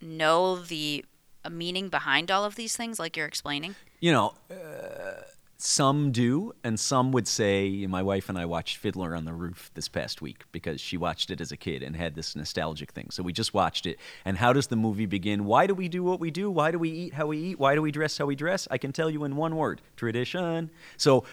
know 0.00 0.56
the 0.56 1.04
meaning 1.50 1.88
behind 1.88 2.30
all 2.30 2.44
of 2.44 2.54
these 2.54 2.76
things, 2.76 3.00
like 3.00 3.16
you're 3.16 3.26
explaining? 3.26 3.74
You 3.98 4.12
know. 4.12 4.34
Uh, 4.48 5.22
some 5.62 6.10
do, 6.10 6.52
and 6.64 6.78
some 6.78 7.12
would 7.12 7.28
say, 7.28 7.86
my 7.86 8.02
wife 8.02 8.28
and 8.28 8.36
I 8.36 8.46
watched 8.46 8.78
Fiddler 8.78 9.14
on 9.14 9.24
the 9.24 9.32
Roof 9.32 9.70
this 9.74 9.86
past 9.86 10.20
week 10.20 10.42
because 10.50 10.80
she 10.80 10.96
watched 10.96 11.30
it 11.30 11.40
as 11.40 11.52
a 11.52 11.56
kid 11.56 11.84
and 11.84 11.94
had 11.94 12.16
this 12.16 12.34
nostalgic 12.34 12.90
thing. 12.90 13.10
So 13.10 13.22
we 13.22 13.32
just 13.32 13.54
watched 13.54 13.86
it. 13.86 14.00
And 14.24 14.36
how 14.36 14.52
does 14.52 14.66
the 14.66 14.74
movie 14.74 15.06
begin? 15.06 15.44
Why 15.44 15.68
do 15.68 15.74
we 15.74 15.86
do 15.88 16.02
what 16.02 16.18
we 16.18 16.32
do? 16.32 16.50
Why 16.50 16.72
do 16.72 16.80
we 16.80 16.90
eat 16.90 17.14
how 17.14 17.26
we 17.28 17.38
eat? 17.38 17.60
Why 17.60 17.76
do 17.76 17.82
we 17.82 17.92
dress 17.92 18.18
how 18.18 18.26
we 18.26 18.34
dress? 18.34 18.66
I 18.72 18.78
can 18.78 18.92
tell 18.92 19.08
you 19.08 19.22
in 19.22 19.36
one 19.36 19.54
word 19.54 19.80
tradition. 19.94 20.68
So 20.96 21.24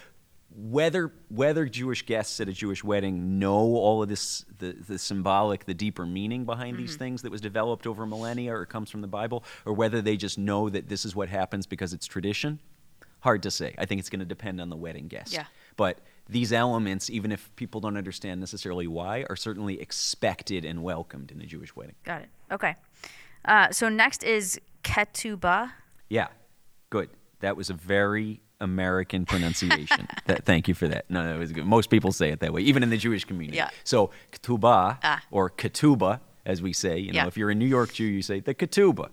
whether 0.55 1.11
whether 1.29 1.65
Jewish 1.65 2.05
guests 2.05 2.39
at 2.39 2.47
a 2.47 2.53
Jewish 2.53 2.83
wedding 2.83 3.39
know 3.39 3.57
all 3.57 4.03
of 4.03 4.09
this 4.09 4.45
the, 4.59 4.73
the 4.73 4.99
symbolic, 4.99 5.65
the 5.65 5.73
deeper 5.73 6.05
meaning 6.05 6.45
behind 6.45 6.73
mm-hmm. 6.73 6.85
these 6.85 6.95
things 6.95 7.23
that 7.23 7.31
was 7.31 7.41
developed 7.41 7.87
over 7.87 8.05
millennia 8.05 8.53
or 8.53 8.67
comes 8.67 8.91
from 8.91 9.01
the 9.01 9.07
Bible, 9.07 9.43
or 9.65 9.73
whether 9.73 10.03
they 10.03 10.17
just 10.17 10.37
know 10.37 10.69
that 10.69 10.87
this 10.87 11.03
is 11.03 11.15
what 11.15 11.29
happens 11.29 11.65
because 11.65 11.93
it's 11.93 12.05
tradition, 12.05 12.59
hard 13.21 13.43
to 13.43 13.51
say. 13.51 13.75
I 13.77 13.85
think 13.85 13.99
it's 13.99 14.09
going 14.09 14.19
to 14.19 14.25
depend 14.25 14.61
on 14.61 14.69
the 14.69 14.75
wedding 14.75 15.07
guest. 15.07 15.33
Yeah. 15.33 15.45
But 15.77 15.99
these 16.27 16.53
elements, 16.53 17.09
even 17.09 17.31
if 17.31 17.53
people 17.55 17.81
don't 17.81 17.97
understand 17.97 18.39
necessarily 18.39 18.87
why, 18.87 19.25
are 19.29 19.35
certainly 19.35 19.81
expected 19.81 20.65
and 20.65 20.83
welcomed 20.83 21.31
in 21.31 21.41
a 21.41 21.45
Jewish 21.45 21.75
wedding. 21.75 21.95
Got 22.03 22.21
it. 22.21 22.29
Okay. 22.51 22.75
Uh, 23.45 23.71
so 23.71 23.89
next 23.89 24.23
is 24.23 24.59
ketubah. 24.83 25.71
Yeah. 26.09 26.27
Good. 26.89 27.09
That 27.39 27.57
was 27.57 27.69
a 27.69 27.73
very 27.73 28.41
American 28.61 29.25
pronunciation. 29.25 30.07
that, 30.25 30.45
thank 30.45 30.67
you 30.67 30.73
for 30.73 30.87
that. 30.87 31.09
No, 31.09 31.23
that 31.23 31.39
was 31.39 31.51
good. 31.51 31.65
Most 31.65 31.89
people 31.89 32.11
say 32.11 32.29
it 32.29 32.41
that 32.41 32.53
way, 32.53 32.61
even 32.61 32.83
in 32.83 32.89
the 32.89 32.97
Jewish 32.97 33.25
community. 33.25 33.57
Yeah. 33.57 33.69
So 33.83 34.11
ketubah 34.31 34.97
ah. 35.03 35.21
or 35.31 35.49
ketubah, 35.49 36.19
as 36.45 36.61
we 36.61 36.73
say. 36.73 36.99
You 36.99 37.13
know, 37.13 37.21
yeah. 37.21 37.27
if 37.27 37.37
you're 37.37 37.49
a 37.49 37.55
New 37.55 37.67
York 37.67 37.93
Jew, 37.93 38.05
you 38.05 38.21
say 38.21 38.39
the 38.39 38.53
ketubah. 38.53 39.09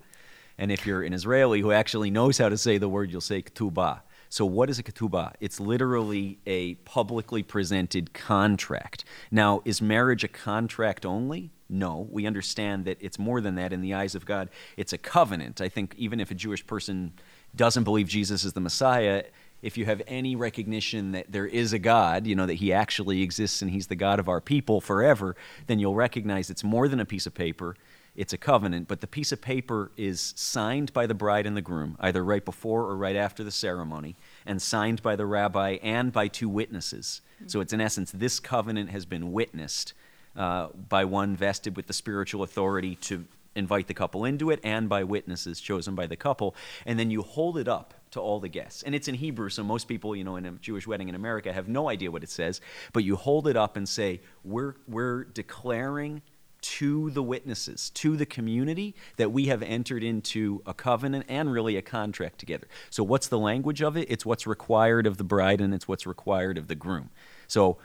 And 0.59 0.73
if 0.73 0.87
you're 0.87 1.03
an 1.03 1.13
Israeli 1.13 1.61
who 1.61 1.73
actually 1.73 2.11
knows 2.11 2.39
how 2.39 2.49
to 2.49 2.57
say 2.57 2.79
the 2.79 2.89
word, 2.89 3.11
you'll 3.11 3.21
say 3.21 3.43
ketubah. 3.43 4.01
So, 4.29 4.45
what 4.45 4.69
is 4.71 4.79
a 4.79 4.83
ketubah? 4.83 5.35
It's 5.41 5.61
literally 5.61 6.39
a 6.47 6.75
publicly 6.77 7.43
presented 7.43 8.13
contract. 8.13 9.05
Now, 9.31 9.63
is 9.65 9.81
marriage 9.81 10.25
a 10.25 10.29
contract 10.29 11.07
only? 11.07 11.53
No. 11.69 12.09
We 12.11 12.27
understand 12.27 12.85
that 12.87 12.99
it's 13.01 13.19
more 13.19 13.41
than 13.41 13.55
that 13.57 13.73
in 13.73 13.81
the 13.81 13.95
eyes 13.95 14.15
of 14.15 14.25
God. 14.25 14.51
It's 14.77 14.93
a 14.93 14.99
covenant. 14.99 15.61
I 15.61 15.69
think 15.69 15.95
even 15.97 16.21
if 16.21 16.31
a 16.31 16.35
Jewish 16.35 16.67
person 16.67 17.13
doesn't 17.55 17.85
believe 17.85 18.09
Jesus 18.09 18.45
is 18.45 18.53
the 18.53 18.61
Messiah, 18.61 19.25
if 19.63 19.77
you 19.77 19.85
have 19.87 20.03
any 20.07 20.37
recognition 20.37 21.13
that 21.13 21.31
there 21.33 21.47
is 21.47 21.73
a 21.73 21.79
God, 21.79 22.27
you 22.27 22.35
know, 22.35 22.47
that 22.47 22.55
He 22.55 22.73
actually 22.73 23.23
exists 23.23 23.63
and 23.63 23.71
He's 23.71 23.87
the 23.87 23.97
God 23.97 24.19
of 24.21 24.29
our 24.29 24.41
people 24.41 24.81
forever, 24.81 25.35
then 25.67 25.79
you'll 25.79 25.95
recognize 25.95 26.51
it's 26.51 26.65
more 26.65 26.89
than 26.89 27.01
a 27.01 27.05
piece 27.05 27.27
of 27.27 27.35
paper 27.35 27.77
it's 28.17 28.33
a 28.33 28.39
covenant, 28.39 28.89
but 28.89 29.01
the 29.01 29.07
piece 29.07 29.31
of 29.31 29.41
paper 29.41 29.93
is 29.97 30.33
signed 30.37 30.93
by 30.93 31.07
the 31.07 31.15
bride 31.15 31.47
and 31.47 31.57
the 31.57 31.63
groom, 31.63 31.97
either 32.01 32.25
right 32.25 32.45
before 32.45 32.83
or 32.85 32.97
right 32.97 33.17
after 33.17 33.45
the 33.45 33.51
ceremony, 33.51 34.17
and 34.47 34.61
signed 34.61 35.03
by 35.03 35.17
the 35.17 35.27
rabbi 35.27 35.79
and 35.83 36.13
by 36.13 36.29
two 36.29 36.49
witnesses. 36.49 37.21
Mm-hmm. 37.37 37.49
So 37.49 37.61
it's 37.61 37.73
in 37.73 37.81
essence, 37.81 38.11
this 38.11 38.41
covenant 38.41 38.91
has 38.91 39.05
been 39.05 39.33
witnessed 39.33 39.93
uh, 40.35 40.69
by 40.89 41.05
one 41.05 41.37
vested 41.37 41.77
with 41.77 41.87
the 41.87 41.93
spiritual 41.93 42.43
authority 42.43 42.97
to 42.97 43.27
invite 43.55 43.87
the 43.87 43.95
couple 43.95 44.25
into 44.25 44.51
it 44.51 44.61
and 44.63 44.89
by 44.89 45.03
witnesses 45.03 45.61
chosen 45.61 45.95
by 45.95 46.07
the 46.07 46.17
couple. 46.17 46.55
And 46.85 46.99
then 46.99 47.11
you 47.11 47.23
hold 47.23 47.59
it 47.59 47.69
up 47.69 47.95
to 48.11 48.21
all 48.21 48.39
the 48.39 48.49
guests. 48.49 48.83
And 48.83 48.95
it's 48.95 49.09
in 49.09 49.15
Hebrew, 49.15 49.49
so 49.49 49.63
most 49.63 49.89
people, 49.89 50.15
you 50.15 50.25
know, 50.25 50.37
in 50.37 50.47
a 50.47 50.53
Jewish 50.53 50.87
wedding 50.87 51.09
in 51.09 51.15
America 51.15 51.53
have 51.53 51.69
no 51.69 51.89
idea 51.89 52.11
what 52.11 52.23
it 52.23 52.31
says, 52.31 52.61
but 52.93 53.05
you 53.05 53.17
hold 53.17 53.49
it 53.49 53.57
up 53.57 53.77
and 53.77 53.89
say, 53.89 54.21
We're, 54.45 54.75
we're 54.87 55.25
declaring 55.25 56.23
to 56.67 57.11
the 57.11 57.23
witnesses, 57.23 57.91
to 57.91 58.17
the 58.17 58.27
community, 58.27 58.95
that 59.19 59.31
we 59.31 59.47
have 59.47 59.63
entered 59.63 60.03
into 60.03 60.63
a 60.67 60.75
covenant 60.75 61.25
and 61.29 61.53
really 61.53 61.77
a 61.77 61.83
contract 61.83 62.39
together. 62.39 62.67
So, 62.91 63.05
what's 63.05 63.29
the 63.29 63.39
language 63.39 63.83
of 63.83 63.97
it? 63.97 64.11
It's 64.11 64.27
what's 64.27 64.49
required 64.49 65.07
of 65.07 65.17
the 65.17 65.25
bride 65.25 65.61
and 65.61 65.73
it's 65.73 65.87
what's 65.87 66.07
required 66.07 66.59
of 66.59 66.67
the 66.67 66.75
groom. 66.75 67.11
So, 67.47 67.79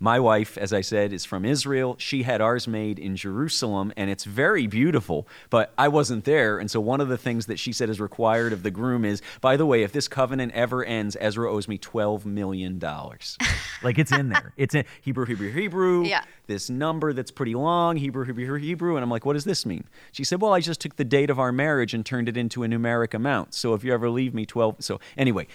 my 0.00 0.18
wife, 0.18 0.56
as 0.56 0.72
I 0.72 0.80
said, 0.80 1.12
is 1.12 1.26
from 1.26 1.44
Israel. 1.44 1.94
She 1.98 2.22
had 2.22 2.40
ours 2.40 2.66
made 2.66 2.98
in 2.98 3.16
Jerusalem, 3.16 3.92
and 3.96 4.10
it's 4.10 4.24
very 4.24 4.66
beautiful, 4.66 5.28
but 5.50 5.72
I 5.76 5.88
wasn't 5.88 6.24
there. 6.24 6.58
And 6.58 6.70
so, 6.70 6.80
one 6.80 7.00
of 7.00 7.08
the 7.08 7.18
things 7.18 7.46
that 7.46 7.58
she 7.58 7.72
said 7.72 7.90
is 7.90 8.00
required 8.00 8.52
of 8.54 8.62
the 8.62 8.70
groom 8.70 9.04
is 9.04 9.20
by 9.40 9.56
the 9.56 9.66
way, 9.66 9.82
if 9.82 9.92
this 9.92 10.08
covenant 10.08 10.52
ever 10.54 10.82
ends, 10.82 11.16
Ezra 11.20 11.50
owes 11.52 11.68
me 11.68 11.78
$12 11.78 12.24
million. 12.24 12.78
like 13.82 13.98
it's 13.98 14.12
in 14.12 14.30
there. 14.30 14.52
It's 14.56 14.74
in 14.74 14.84
Hebrew, 15.02 15.26
Hebrew, 15.26 15.52
Hebrew. 15.52 16.04
Yeah. 16.04 16.24
This 16.46 16.68
number 16.68 17.12
that's 17.12 17.30
pretty 17.30 17.54
long, 17.54 17.96
Hebrew, 17.96 18.24
Hebrew, 18.24 18.58
Hebrew. 18.58 18.96
And 18.96 19.04
I'm 19.04 19.10
like, 19.10 19.24
what 19.24 19.34
does 19.34 19.44
this 19.44 19.64
mean? 19.64 19.84
She 20.12 20.24
said, 20.24 20.40
well, 20.40 20.52
I 20.52 20.60
just 20.60 20.80
took 20.80 20.96
the 20.96 21.04
date 21.04 21.30
of 21.30 21.38
our 21.38 21.52
marriage 21.52 21.94
and 21.94 22.04
turned 22.04 22.28
it 22.28 22.36
into 22.36 22.64
a 22.64 22.66
numeric 22.66 23.14
amount. 23.14 23.54
So, 23.54 23.74
if 23.74 23.84
you 23.84 23.92
ever 23.92 24.10
leave 24.10 24.34
me 24.34 24.46
12. 24.46 24.76
So, 24.80 24.98
anyway, 25.16 25.46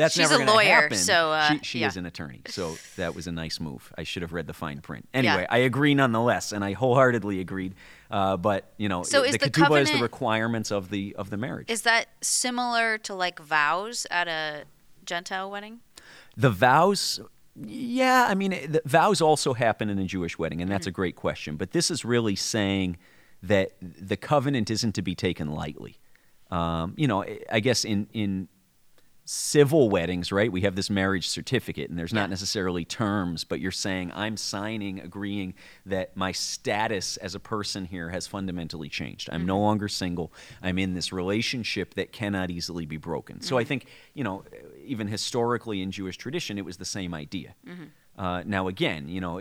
that's 0.00 0.14
She's 0.14 0.30
never 0.30 0.42
a 0.42 0.46
lawyer, 0.46 0.82
happen. 0.82 0.96
so 0.96 1.30
uh, 1.30 1.50
she, 1.50 1.58
she 1.62 1.78
yeah. 1.80 1.88
is 1.88 1.98
an 1.98 2.06
attorney. 2.06 2.40
So, 2.46 2.76
that 2.96 3.14
was 3.14 3.26
a 3.26 3.32
nice 3.32 3.60
move. 3.60 3.92
I 3.98 4.02
should 4.02 4.22
have 4.22 4.32
read 4.32 4.46
the 4.46 4.54
fine 4.54 4.80
print. 4.80 5.06
Anyway, 5.12 5.42
yeah. 5.42 5.46
I 5.50 5.58
agree 5.58 5.94
nonetheless, 5.94 6.52
and 6.52 6.64
I 6.64 6.72
wholeheartedly 6.72 7.38
agreed. 7.38 7.74
Uh, 8.10 8.38
but 8.38 8.72
you 8.78 8.88
know, 8.88 9.02
so 9.02 9.22
the, 9.22 9.32
the 9.32 9.38
ketubah 9.38 9.52
covenant, 9.52 9.88
is 9.90 9.96
the 9.96 10.02
requirements 10.02 10.70
of 10.72 10.88
the 10.88 11.14
of 11.16 11.28
the 11.28 11.36
marriage. 11.36 11.70
Is 11.70 11.82
that 11.82 12.06
similar 12.22 12.96
to 12.98 13.14
like 13.14 13.38
vows 13.40 14.06
at 14.10 14.26
a 14.26 14.64
Gentile 15.04 15.50
wedding? 15.50 15.80
The 16.36 16.50
vows. 16.50 17.20
Yeah, 17.56 18.26
I 18.26 18.34
mean, 18.34 18.52
the 18.52 18.80
vows 18.86 19.20
also 19.20 19.52
happen 19.52 19.90
in 19.90 19.98
a 19.98 20.04
Jewish 20.04 20.38
wedding, 20.38 20.62
and 20.62 20.70
that's 20.70 20.84
mm-hmm. 20.84 20.90
a 20.90 20.92
great 20.92 21.16
question. 21.16 21.56
But 21.56 21.72
this 21.72 21.90
is 21.90 22.06
really 22.06 22.36
saying 22.36 22.96
that 23.42 23.72
the 23.80 24.16
covenant 24.16 24.70
isn't 24.70 24.94
to 24.94 25.02
be 25.02 25.14
taken 25.14 25.50
lightly. 25.50 25.98
Um, 26.50 26.94
you 26.96 27.06
know, 27.06 27.24
I 27.52 27.60
guess 27.60 27.84
in 27.84 28.08
in 28.14 28.48
civil 29.32 29.88
weddings, 29.88 30.32
right? 30.32 30.50
We 30.50 30.62
have 30.62 30.74
this 30.74 30.90
marriage 30.90 31.28
certificate, 31.28 31.88
and 31.88 31.96
there's 31.96 32.12
not 32.12 32.30
necessarily 32.30 32.84
terms, 32.84 33.44
but 33.44 33.60
you're 33.60 33.70
saying, 33.70 34.10
I'm 34.12 34.36
signing, 34.36 34.98
agreeing 34.98 35.54
that 35.86 36.16
my 36.16 36.32
status 36.32 37.16
as 37.18 37.36
a 37.36 37.38
person 37.38 37.84
here 37.84 38.10
has 38.10 38.26
fundamentally 38.26 38.88
changed. 38.88 39.28
I'm 39.30 39.42
mm-hmm. 39.42 39.46
no 39.46 39.60
longer 39.60 39.86
single. 39.86 40.32
I'm 40.60 40.80
in 40.80 40.94
this 40.94 41.12
relationship 41.12 41.94
that 41.94 42.10
cannot 42.10 42.50
easily 42.50 42.86
be 42.86 42.96
broken. 42.96 43.36
Mm-hmm. 43.36 43.44
So 43.44 43.56
I 43.56 43.62
mm-hmm. 43.62 43.68
think, 43.68 43.86
you 44.14 44.24
know, 44.24 44.42
even 44.84 45.06
historically 45.06 45.80
in 45.80 45.92
Jewish 45.92 46.16
tradition, 46.16 46.58
it 46.58 46.64
was 46.64 46.78
the 46.78 46.84
same 46.84 47.14
idea. 47.14 47.54
Mm-hmm. 47.64 47.84
Uh, 48.18 48.42
now, 48.44 48.68
again, 48.68 49.08
you 49.08 49.20
know, 49.20 49.40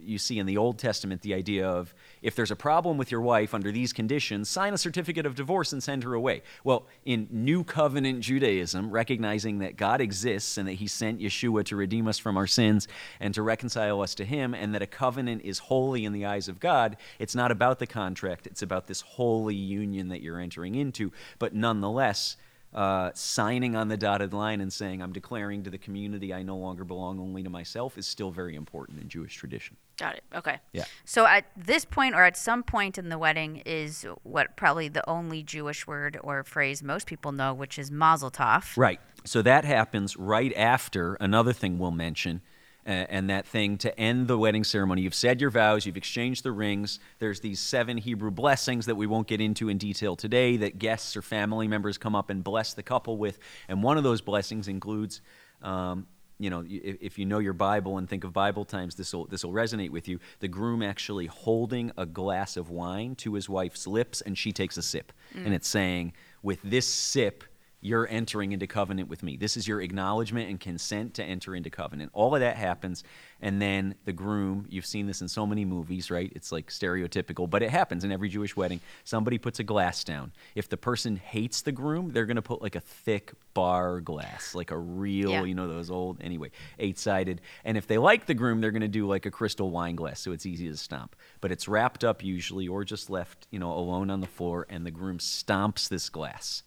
you 0.00 0.18
see 0.18 0.38
in 0.38 0.46
the 0.46 0.56
Old 0.56 0.78
Testament 0.78 1.22
the 1.22 1.34
idea 1.34 1.68
of 1.68 1.94
if 2.22 2.34
there's 2.34 2.50
a 2.50 2.56
problem 2.56 2.96
with 2.96 3.10
your 3.10 3.20
wife 3.20 3.54
under 3.54 3.70
these 3.70 3.92
conditions, 3.92 4.48
sign 4.48 4.72
a 4.72 4.78
certificate 4.78 5.26
of 5.26 5.34
divorce 5.34 5.72
and 5.72 5.82
send 5.82 6.04
her 6.04 6.14
away. 6.14 6.42
Well, 6.62 6.86
in 7.04 7.28
New 7.30 7.64
Covenant 7.64 8.20
Judaism, 8.20 8.90
recognizing 8.90 9.58
that 9.58 9.76
God 9.76 10.00
exists 10.00 10.56
and 10.56 10.66
that 10.68 10.74
He 10.74 10.86
sent 10.86 11.20
Yeshua 11.20 11.64
to 11.66 11.76
redeem 11.76 12.08
us 12.08 12.18
from 12.18 12.36
our 12.36 12.46
sins 12.46 12.88
and 13.20 13.34
to 13.34 13.42
reconcile 13.42 14.00
us 14.00 14.14
to 14.16 14.24
Him, 14.24 14.54
and 14.54 14.74
that 14.74 14.82
a 14.82 14.86
covenant 14.86 15.42
is 15.44 15.58
holy 15.58 16.04
in 16.04 16.12
the 16.12 16.24
eyes 16.24 16.48
of 16.48 16.60
God, 16.60 16.96
it's 17.18 17.34
not 17.34 17.50
about 17.50 17.78
the 17.78 17.86
contract, 17.86 18.46
it's 18.46 18.62
about 18.62 18.86
this 18.86 19.02
holy 19.02 19.54
union 19.54 20.08
that 20.08 20.22
you're 20.22 20.40
entering 20.40 20.74
into. 20.74 21.12
But 21.38 21.54
nonetheless, 21.54 22.36
uh, 22.74 23.10
signing 23.14 23.76
on 23.76 23.88
the 23.88 23.96
dotted 23.96 24.32
line 24.32 24.60
and 24.60 24.72
saying, 24.72 25.00
I'm 25.00 25.12
declaring 25.12 25.62
to 25.62 25.70
the 25.70 25.78
community 25.78 26.34
I 26.34 26.42
no 26.42 26.56
longer 26.56 26.84
belong 26.84 27.20
only 27.20 27.42
to 27.44 27.50
myself 27.50 27.96
is 27.96 28.06
still 28.06 28.30
very 28.32 28.56
important 28.56 29.00
in 29.00 29.08
Jewish 29.08 29.36
tradition. 29.36 29.76
Got 29.96 30.16
it. 30.16 30.24
Okay. 30.34 30.58
Yeah. 30.72 30.84
So 31.04 31.24
at 31.24 31.44
this 31.56 31.84
point, 31.84 32.16
or 32.16 32.24
at 32.24 32.36
some 32.36 32.64
point 32.64 32.98
in 32.98 33.10
the 33.10 33.18
wedding, 33.18 33.62
is 33.64 34.04
what 34.24 34.56
probably 34.56 34.88
the 34.88 35.08
only 35.08 35.42
Jewish 35.44 35.86
word 35.86 36.18
or 36.24 36.42
phrase 36.42 36.82
most 36.82 37.06
people 37.06 37.30
know, 37.30 37.54
which 37.54 37.78
is 37.78 37.92
Mazel 37.92 38.30
Tov. 38.30 38.76
Right. 38.76 39.00
So 39.24 39.40
that 39.42 39.64
happens 39.64 40.16
right 40.16 40.52
after 40.56 41.14
another 41.14 41.52
thing 41.52 41.78
we'll 41.78 41.92
mention, 41.92 42.42
and 42.86 43.30
that 43.30 43.46
thing 43.46 43.78
to 43.78 43.98
end 43.98 44.28
the 44.28 44.38
wedding 44.38 44.64
ceremony. 44.64 45.02
You've 45.02 45.14
said 45.14 45.40
your 45.40 45.50
vows, 45.50 45.86
you've 45.86 45.96
exchanged 45.96 46.42
the 46.42 46.52
rings. 46.52 46.98
There's 47.18 47.40
these 47.40 47.60
seven 47.60 47.96
Hebrew 47.96 48.30
blessings 48.30 48.86
that 48.86 48.94
we 48.94 49.06
won't 49.06 49.26
get 49.26 49.40
into 49.40 49.68
in 49.68 49.78
detail 49.78 50.16
today 50.16 50.56
that 50.58 50.78
guests 50.78 51.16
or 51.16 51.22
family 51.22 51.68
members 51.68 51.98
come 51.98 52.14
up 52.14 52.30
and 52.30 52.44
bless 52.44 52.74
the 52.74 52.82
couple 52.82 53.16
with. 53.16 53.38
And 53.68 53.82
one 53.82 53.98
of 53.98 54.04
those 54.04 54.20
blessings 54.20 54.68
includes. 54.68 55.20
Um, 55.62 56.06
you 56.38 56.50
know, 56.50 56.64
if 56.66 57.16
you 57.16 57.26
know 57.26 57.38
your 57.38 57.52
Bible 57.52 57.96
and 57.96 58.08
think 58.08 58.24
of 58.24 58.32
Bible 58.32 58.64
times, 58.64 58.96
this 58.96 59.14
will 59.14 59.26
this 59.26 59.44
will 59.44 59.52
resonate 59.52 59.90
with 59.90 60.08
you. 60.08 60.18
The 60.40 60.48
groom 60.48 60.82
actually 60.82 61.26
holding 61.26 61.92
a 61.96 62.04
glass 62.04 62.56
of 62.56 62.70
wine 62.70 63.14
to 63.16 63.34
his 63.34 63.48
wife's 63.48 63.86
lips, 63.86 64.20
and 64.20 64.36
she 64.36 64.52
takes 64.52 64.76
a 64.76 64.82
sip, 64.82 65.12
mm. 65.32 65.44
and 65.46 65.54
it's 65.54 65.68
saying, 65.68 66.12
"With 66.42 66.58
this 66.62 66.88
sip, 66.88 67.44
you're 67.84 68.08
entering 68.08 68.52
into 68.52 68.66
covenant 68.66 69.10
with 69.10 69.22
me. 69.22 69.36
This 69.36 69.58
is 69.58 69.68
your 69.68 69.82
acknowledgement 69.82 70.48
and 70.48 70.58
consent 70.58 71.12
to 71.12 71.22
enter 71.22 71.54
into 71.54 71.68
covenant. 71.68 72.10
All 72.14 72.34
of 72.34 72.40
that 72.40 72.56
happens. 72.56 73.04
And 73.42 73.60
then 73.60 73.94
the 74.06 74.12
groom, 74.12 74.64
you've 74.70 74.86
seen 74.86 75.06
this 75.06 75.20
in 75.20 75.28
so 75.28 75.46
many 75.46 75.66
movies, 75.66 76.10
right? 76.10 76.32
It's 76.34 76.50
like 76.50 76.68
stereotypical, 76.68 77.48
but 77.48 77.62
it 77.62 77.68
happens 77.68 78.02
in 78.02 78.10
every 78.10 78.30
Jewish 78.30 78.56
wedding. 78.56 78.80
Somebody 79.04 79.36
puts 79.36 79.58
a 79.58 79.64
glass 79.64 80.02
down. 80.02 80.32
If 80.54 80.70
the 80.70 80.78
person 80.78 81.16
hates 81.16 81.60
the 81.60 81.72
groom, 81.72 82.10
they're 82.10 82.24
going 82.24 82.36
to 82.36 82.42
put 82.42 82.62
like 82.62 82.74
a 82.74 82.80
thick 82.80 83.34
bar 83.52 84.00
glass, 84.00 84.54
like 84.54 84.70
a 84.70 84.78
real, 84.78 85.32
yeah. 85.32 85.44
you 85.44 85.54
know, 85.54 85.68
those 85.68 85.90
old, 85.90 86.22
anyway, 86.22 86.52
eight 86.78 86.98
sided. 86.98 87.42
And 87.66 87.76
if 87.76 87.86
they 87.86 87.98
like 87.98 88.24
the 88.24 88.32
groom, 88.32 88.62
they're 88.62 88.70
going 88.70 88.80
to 88.80 88.88
do 88.88 89.06
like 89.06 89.26
a 89.26 89.30
crystal 89.30 89.70
wine 89.70 89.94
glass 89.94 90.20
so 90.20 90.32
it's 90.32 90.46
easy 90.46 90.70
to 90.70 90.76
stomp. 90.78 91.14
But 91.42 91.52
it's 91.52 91.68
wrapped 91.68 92.02
up 92.02 92.24
usually 92.24 92.66
or 92.66 92.82
just 92.82 93.10
left, 93.10 93.46
you 93.50 93.58
know, 93.58 93.72
alone 93.72 94.08
on 94.08 94.22
the 94.22 94.26
floor, 94.26 94.66
and 94.70 94.86
the 94.86 94.90
groom 94.90 95.18
stomps 95.18 95.90
this 95.90 96.08
glass 96.08 96.62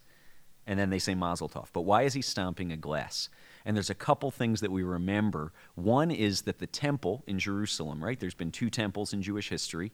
and 0.67 0.77
then 0.77 0.89
they 0.89 0.99
say 0.99 1.15
Mazel 1.15 1.49
Tov. 1.49 1.67
But 1.73 1.81
why 1.81 2.03
is 2.03 2.13
he 2.13 2.21
stomping 2.21 2.71
a 2.71 2.77
glass? 2.77 3.29
And 3.65 3.75
there's 3.75 3.89
a 3.89 3.95
couple 3.95 4.29
things 4.31 4.61
that 4.61 4.71
we 4.71 4.83
remember. 4.83 5.51
One 5.75 6.11
is 6.11 6.43
that 6.43 6.59
the 6.59 6.67
temple 6.67 7.23
in 7.25 7.39
Jerusalem, 7.39 8.03
right? 8.03 8.19
There's 8.19 8.33
been 8.33 8.51
two 8.51 8.69
temples 8.69 9.13
in 9.13 9.21
Jewish 9.21 9.49
history. 9.49 9.91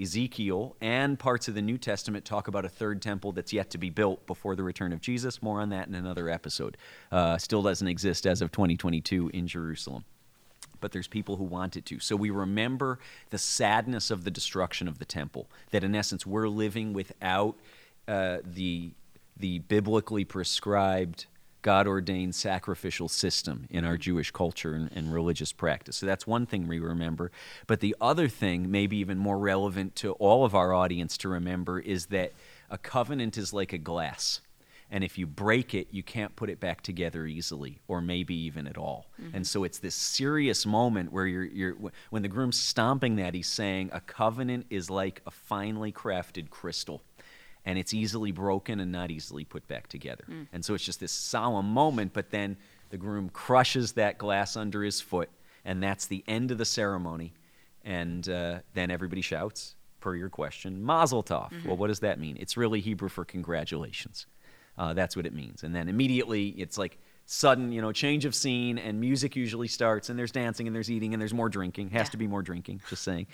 Ezekiel 0.00 0.76
and 0.80 1.18
parts 1.18 1.48
of 1.48 1.54
the 1.54 1.62
New 1.62 1.76
Testament 1.76 2.24
talk 2.24 2.48
about 2.48 2.64
a 2.64 2.68
third 2.68 3.02
temple 3.02 3.32
that's 3.32 3.52
yet 3.52 3.70
to 3.70 3.78
be 3.78 3.90
built 3.90 4.26
before 4.26 4.54
the 4.54 4.62
return 4.62 4.92
of 4.92 5.00
Jesus. 5.00 5.42
More 5.42 5.60
on 5.60 5.70
that 5.70 5.88
in 5.88 5.94
another 5.94 6.28
episode. 6.28 6.76
Uh, 7.10 7.36
still 7.38 7.62
doesn't 7.62 7.88
exist 7.88 8.26
as 8.26 8.40
of 8.40 8.52
2022 8.52 9.30
in 9.34 9.46
Jerusalem. 9.46 10.04
But 10.80 10.92
there's 10.92 11.08
people 11.08 11.36
who 11.36 11.44
want 11.44 11.76
it 11.76 11.84
to. 11.86 11.98
So 11.98 12.16
we 12.16 12.30
remember 12.30 12.98
the 13.30 13.38
sadness 13.38 14.10
of 14.10 14.24
the 14.24 14.30
destruction 14.30 14.88
of 14.88 14.98
the 14.98 15.04
temple, 15.04 15.50
that 15.72 15.84
in 15.84 15.94
essence 15.94 16.24
we're 16.24 16.48
living 16.48 16.94
without 16.94 17.56
uh, 18.08 18.38
the 18.44 18.92
the 19.40 19.60
biblically 19.60 20.24
prescribed 20.24 21.26
God 21.62 21.86
ordained 21.86 22.34
sacrificial 22.34 23.08
system 23.08 23.66
in 23.70 23.84
our 23.84 23.96
Jewish 23.96 24.30
culture 24.30 24.74
and, 24.74 24.90
and, 24.94 25.12
religious 25.12 25.52
practice. 25.52 25.96
So 25.96 26.06
that's 26.06 26.26
one 26.26 26.46
thing 26.46 26.66
we 26.66 26.78
remember. 26.78 27.30
But 27.66 27.80
the 27.80 27.94
other 28.00 28.28
thing, 28.28 28.70
maybe 28.70 28.96
even 28.96 29.18
more 29.18 29.38
relevant 29.38 29.94
to 29.96 30.12
all 30.12 30.44
of 30.44 30.54
our 30.54 30.72
audience 30.72 31.18
to 31.18 31.28
remember, 31.28 31.78
is 31.78 32.06
that 32.06 32.32
a 32.70 32.78
covenant 32.78 33.36
is 33.36 33.52
like 33.52 33.72
a 33.72 33.78
glass. 33.78 34.40
And 34.90 35.04
if 35.04 35.18
you 35.18 35.26
break 35.26 35.74
it, 35.74 35.88
you 35.92 36.02
can't 36.02 36.34
put 36.34 36.50
it 36.50 36.58
back 36.58 36.80
together 36.80 37.24
easily, 37.26 37.80
or 37.86 38.00
maybe 38.00 38.34
even 38.34 38.66
at 38.66 38.76
all. 38.76 39.06
Mm-hmm. 39.22 39.36
And 39.36 39.46
so 39.46 39.62
it's 39.62 39.78
this 39.78 39.94
serious 39.94 40.66
moment 40.66 41.12
where 41.12 41.26
you're, 41.26 41.44
you're, 41.44 41.76
when 42.08 42.22
the 42.22 42.28
groom's 42.28 42.58
stomping 42.58 43.16
that, 43.16 43.34
he's 43.34 43.46
saying 43.46 43.90
a 43.92 44.00
covenant 44.00 44.66
is 44.68 44.90
like 44.90 45.22
a 45.26 45.30
finely 45.30 45.92
crafted 45.92 46.50
crystal 46.50 47.02
and 47.64 47.78
it's 47.78 47.92
easily 47.94 48.32
broken 48.32 48.80
and 48.80 48.90
not 48.90 49.10
easily 49.10 49.44
put 49.44 49.66
back 49.68 49.88
together. 49.88 50.24
Mm. 50.28 50.46
And 50.52 50.64
so 50.64 50.74
it's 50.74 50.84
just 50.84 51.00
this 51.00 51.12
solemn 51.12 51.66
moment, 51.66 52.12
but 52.12 52.30
then 52.30 52.56
the 52.90 52.96
groom 52.96 53.28
crushes 53.28 53.92
that 53.92 54.18
glass 54.18 54.56
under 54.56 54.82
his 54.82 55.00
foot, 55.00 55.28
and 55.64 55.82
that's 55.82 56.06
the 56.06 56.24
end 56.26 56.50
of 56.50 56.58
the 56.58 56.64
ceremony. 56.64 57.32
And 57.84 58.28
uh, 58.28 58.60
then 58.74 58.90
everybody 58.90 59.22
shouts, 59.22 59.74
per 60.00 60.14
your 60.14 60.28
question, 60.28 60.82
Mazel 60.82 61.22
Tov. 61.22 61.50
Mm-hmm. 61.50 61.68
Well, 61.68 61.76
what 61.76 61.88
does 61.88 62.00
that 62.00 62.18
mean? 62.18 62.36
It's 62.40 62.56
really 62.56 62.80
Hebrew 62.80 63.08
for 63.08 63.24
congratulations. 63.24 64.26
Uh, 64.76 64.94
that's 64.94 65.16
what 65.16 65.26
it 65.26 65.34
means. 65.34 65.62
And 65.62 65.74
then 65.74 65.88
immediately 65.88 66.48
it's 66.48 66.78
like 66.78 66.98
sudden, 67.26 67.70
you 67.70 67.80
know, 67.80 67.92
change 67.92 68.24
of 68.24 68.34
scene, 68.34 68.76
and 68.76 68.98
music 69.00 69.36
usually 69.36 69.68
starts, 69.68 70.08
and 70.08 70.18
there's 70.18 70.32
dancing, 70.32 70.66
and 70.66 70.74
there's 70.74 70.90
eating, 70.90 71.12
and 71.12 71.20
there's 71.20 71.34
more 71.34 71.48
drinking. 71.48 71.90
Has 71.90 72.08
yeah. 72.08 72.10
to 72.10 72.16
be 72.16 72.26
more 72.26 72.42
drinking. 72.42 72.80
Just 72.88 73.02
saying. 73.02 73.26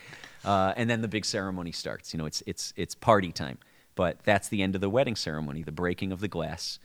Uh, 0.45 0.75
and 0.77 0.91
then 0.91 1.01
the 1.01 1.09
big 1.09 1.25
ceremony 1.25 1.73
starts. 1.73 2.13
You 2.13 2.19
know, 2.19 2.27
it's 2.27 2.43
it's 2.47 2.75
it's 2.77 2.95
party 2.95 3.33
time. 3.33 3.59
But 3.97 4.21
that's 4.23 4.49
the 4.49 4.63
end 4.63 4.77
of 4.77 4.81
the 4.81 4.91
wedding 4.91 5.17
ceremony, 5.17 5.65
the 5.65 5.73
breaking 5.73 6.13
of 6.13 6.21
the 6.21 6.29
glass. 6.29 6.79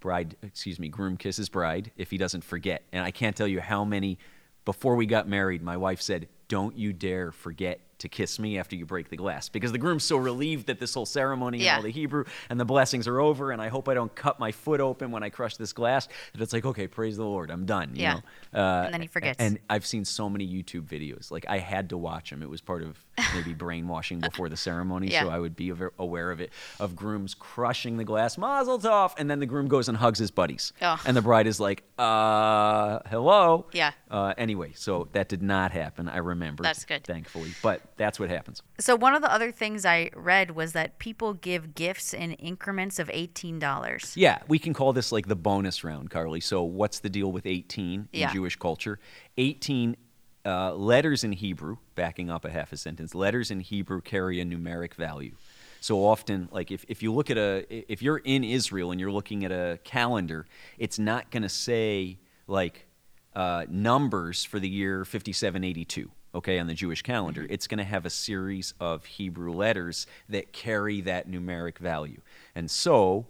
Bride, 0.00 0.36
excuse 0.42 0.78
me, 0.78 0.88
groom 0.88 1.18
kisses 1.18 1.50
bride 1.50 1.90
if 1.96 2.10
he 2.10 2.16
doesn't 2.16 2.44
forget. 2.44 2.84
And 2.92 3.04
I 3.04 3.10
can't 3.10 3.36
tell 3.36 3.48
you 3.48 3.60
how 3.60 3.84
many, 3.84 4.18
before 4.64 4.96
we 4.96 5.04
got 5.04 5.28
married, 5.28 5.62
my 5.62 5.76
wife 5.76 6.00
said, 6.00 6.28
Don't 6.48 6.78
you 6.78 6.94
dare 6.94 7.32
forget 7.32 7.80
to 7.98 8.08
kiss 8.08 8.38
me 8.38 8.58
after 8.58 8.76
you 8.76 8.86
break 8.86 9.08
the 9.08 9.16
glass 9.16 9.48
because 9.48 9.72
the 9.72 9.78
groom's 9.78 10.04
so 10.04 10.16
relieved 10.16 10.66
that 10.66 10.78
this 10.78 10.94
whole 10.94 11.06
ceremony 11.06 11.58
yeah. 11.58 11.70
and 11.70 11.76
all 11.78 11.82
the 11.82 11.90
Hebrew 11.90 12.24
and 12.50 12.58
the 12.58 12.64
blessings 12.64 13.06
are 13.06 13.20
over, 13.20 13.50
and 13.50 13.60
I 13.60 13.68
hope 13.68 13.88
I 13.88 13.94
don't 13.94 14.14
cut 14.14 14.38
my 14.38 14.52
foot 14.52 14.80
open 14.80 15.10
when 15.10 15.22
I 15.22 15.30
crush 15.30 15.56
this 15.56 15.72
glass. 15.72 16.08
That 16.32 16.42
it's 16.42 16.52
like, 16.52 16.64
okay, 16.64 16.86
praise 16.86 17.16
the 17.16 17.24
Lord, 17.24 17.50
I'm 17.50 17.66
done. 17.66 17.92
yeah. 17.94 18.20
Uh, 18.52 18.82
and 18.84 18.94
then 18.94 19.00
he 19.00 19.06
forgets. 19.06 19.40
And 19.40 19.58
I've 19.68 19.86
seen 19.86 20.04
so 20.04 20.28
many 20.28 20.46
YouTube 20.46 20.86
videos. 20.86 21.30
Like 21.30 21.46
I 21.48 21.58
had 21.58 21.90
to 21.90 21.96
watch 21.96 22.30
them. 22.30 22.42
It 22.42 22.48
was 22.48 22.60
part 22.60 22.82
of 22.82 23.04
maybe 23.34 23.54
brainwashing 23.64 24.20
before 24.20 24.48
the 24.48 24.56
ceremony, 24.56 25.10
yeah. 25.10 25.22
so 25.22 25.30
I 25.30 25.38
would 25.38 25.56
be 25.56 25.72
aware 25.98 26.30
of 26.30 26.40
it. 26.40 26.52
Of 26.78 26.96
grooms 26.96 27.34
crushing 27.34 27.96
the 27.96 28.04
glass, 28.04 28.38
Mazel 28.38 28.78
Tov, 28.78 29.14
and 29.18 29.30
then 29.30 29.40
the 29.40 29.46
groom 29.46 29.68
goes 29.68 29.88
and 29.88 29.96
hugs 29.98 30.18
his 30.18 30.30
buddies, 30.30 30.72
oh. 30.82 31.00
and 31.06 31.16
the 31.16 31.22
bride 31.22 31.46
is 31.46 31.60
like, 31.60 31.82
uh, 31.98 33.00
hello. 33.06 33.66
Yeah. 33.72 33.92
Uh, 34.10 34.34
anyway, 34.38 34.72
so 34.74 35.08
that 35.12 35.28
did 35.28 35.42
not 35.42 35.72
happen. 35.72 36.08
I 36.08 36.18
remember. 36.18 36.62
That's 36.62 36.84
good. 36.84 37.04
Thankfully, 37.04 37.50
but 37.62 37.93
that's 37.96 38.18
what 38.18 38.30
happens. 38.30 38.62
So 38.78 38.96
one 38.96 39.14
of 39.14 39.22
the 39.22 39.32
other 39.32 39.52
things 39.52 39.84
I 39.84 40.10
read 40.14 40.52
was 40.52 40.72
that 40.72 40.98
people 40.98 41.34
give 41.34 41.74
gifts 41.74 42.12
in 42.12 42.32
increments 42.32 42.98
of 42.98 43.10
eighteen 43.12 43.58
dollars. 43.58 44.12
Yeah, 44.16 44.38
we 44.48 44.58
can 44.58 44.74
call 44.74 44.92
this 44.92 45.12
like 45.12 45.26
the 45.26 45.36
bonus 45.36 45.84
round, 45.84 46.10
Carly. 46.10 46.40
So 46.40 46.62
what's 46.62 47.00
the 47.00 47.10
deal 47.10 47.30
with 47.30 47.46
eighteen 47.46 48.08
in 48.12 48.20
yeah. 48.20 48.32
Jewish 48.32 48.56
culture? 48.56 48.98
Eighteen 49.36 49.96
uh, 50.44 50.74
letters 50.74 51.24
in 51.24 51.32
Hebrew, 51.32 51.78
backing 51.94 52.30
up 52.30 52.44
a 52.44 52.50
half 52.50 52.72
a 52.72 52.76
sentence, 52.76 53.14
letters 53.14 53.50
in 53.50 53.60
Hebrew 53.60 54.00
carry 54.00 54.40
a 54.40 54.44
numeric 54.44 54.94
value. 54.94 55.34
So 55.80 55.98
often, 56.06 56.48
like 56.50 56.70
if, 56.70 56.84
if 56.88 57.02
you 57.02 57.12
look 57.12 57.30
at 57.30 57.36
a, 57.36 57.66
if 57.70 58.00
you're 58.00 58.18
in 58.18 58.42
Israel 58.42 58.90
and 58.90 58.98
you're 59.00 59.12
looking 59.12 59.44
at 59.44 59.52
a 59.52 59.78
calendar, 59.84 60.46
it's 60.78 60.98
not 60.98 61.30
going 61.30 61.42
to 61.42 61.48
say 61.48 62.18
like 62.46 62.86
uh, 63.34 63.66
numbers 63.68 64.44
for 64.44 64.58
the 64.58 64.68
year 64.68 65.04
5782 65.04 66.10
okay, 66.34 66.58
on 66.58 66.66
the 66.66 66.74
Jewish 66.74 67.02
calendar. 67.02 67.42
Mm-hmm. 67.42 67.52
It's 67.52 67.66
going 67.66 67.78
to 67.78 67.84
have 67.84 68.04
a 68.04 68.10
series 68.10 68.74
of 68.80 69.04
Hebrew 69.04 69.52
letters 69.52 70.06
that 70.28 70.52
carry 70.52 71.00
that 71.02 71.30
numeric 71.30 71.78
value. 71.78 72.20
And 72.54 72.70
so 72.70 73.26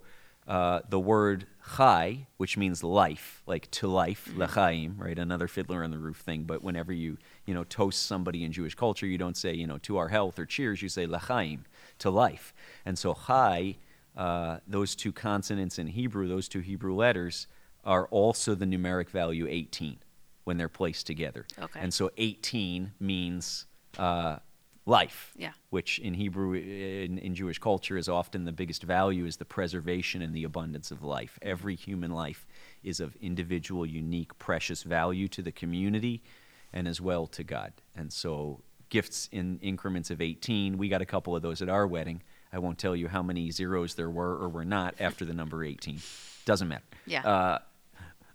uh, 0.47 0.81
the 0.89 0.99
word 0.99 1.45
chai, 1.75 2.27
which 2.37 2.57
means 2.57 2.83
life, 2.83 3.43
like 3.45 3.69
to 3.71 3.87
life, 3.87 4.27
mm-hmm. 4.29 4.41
lechaim, 4.41 4.99
right? 4.99 5.17
Another 5.17 5.47
fiddler 5.47 5.83
on 5.83 5.91
the 5.91 5.97
roof 5.97 6.17
thing. 6.17 6.43
But 6.43 6.63
whenever 6.63 6.91
you, 6.91 7.17
you 7.45 7.53
know, 7.53 7.63
toast 7.63 8.05
somebody 8.05 8.43
in 8.43 8.51
Jewish 8.51 8.75
culture, 8.75 9.05
you 9.05 9.17
don't 9.17 9.37
say, 9.37 9.53
you 9.53 9.67
know, 9.67 9.77
to 9.79 9.97
our 9.97 10.07
health 10.07 10.39
or 10.39 10.45
cheers. 10.45 10.81
You 10.81 10.89
say 10.89 11.05
lechaim, 11.05 11.59
to 11.99 12.09
life. 12.09 12.53
And 12.85 12.97
so 12.97 13.15
chai, 13.27 13.77
uh, 14.17 14.59
those 14.67 14.95
two 14.95 15.11
consonants 15.11 15.77
in 15.77 15.87
Hebrew, 15.87 16.27
those 16.27 16.47
two 16.47 16.61
Hebrew 16.61 16.95
letters, 16.95 17.47
are 17.83 18.07
also 18.07 18.55
the 18.55 18.65
numeric 18.65 19.09
value 19.09 19.47
18 19.47 19.97
when 20.45 20.57
they're 20.57 20.69
placed 20.69 21.05
together. 21.05 21.45
Okay. 21.59 21.79
And 21.79 21.93
so 21.93 22.09
18 22.17 22.93
means 22.99 23.65
uh, 23.97 24.37
life, 24.85 25.33
yeah. 25.37 25.51
which 25.71 25.99
in 25.99 26.13
Hebrew, 26.13 26.53
in, 26.53 27.17
in, 27.17 27.35
Jewish 27.35 27.59
culture, 27.59 27.97
is 27.97 28.07
often 28.07 28.45
the 28.45 28.51
biggest 28.51 28.83
value 28.83 29.25
is 29.25 29.37
the 29.37 29.45
preservation 29.45 30.21
and 30.21 30.33
the 30.33 30.43
abundance 30.43 30.91
of 30.91 31.03
life. 31.03 31.37
Every 31.41 31.75
human 31.75 32.11
life 32.11 32.47
is 32.83 32.99
of 32.99 33.15
individual, 33.17 33.85
unique, 33.85 34.37
precious 34.39 34.83
value 34.83 35.27
to 35.29 35.41
the 35.41 35.51
community. 35.51 36.23
and 36.73 36.87
as 36.87 36.99
well 36.99 37.25
to 37.25 37.43
God. 37.43 37.73
And 37.95 38.11
so 38.11 38.61
gifts 38.89 39.29
in 39.31 39.59
increments 39.61 40.11
of 40.11 40.21
18, 40.21 40.77
we 40.77 40.89
got 40.89 41.01
a 41.01 41.05
couple 41.05 41.35
of 41.35 41.41
those 41.41 41.61
at 41.61 41.69
our 41.69 41.87
wedding. 41.87 42.21
I 42.51 42.59
won't 42.59 42.77
tell 42.77 42.95
you 42.95 43.07
how 43.07 43.23
many 43.23 43.49
zeros 43.51 43.95
there 43.95 44.09
were 44.09 44.37
or 44.37 44.49
were 44.49 44.65
not 44.65 44.95
after 44.99 45.25
the 45.25 45.33
number 45.33 45.63
18. 45.63 45.99
Doesn't 46.45 46.67
matter. 46.67 46.83
Yeah. 47.05 47.25
Uh, 47.25 47.59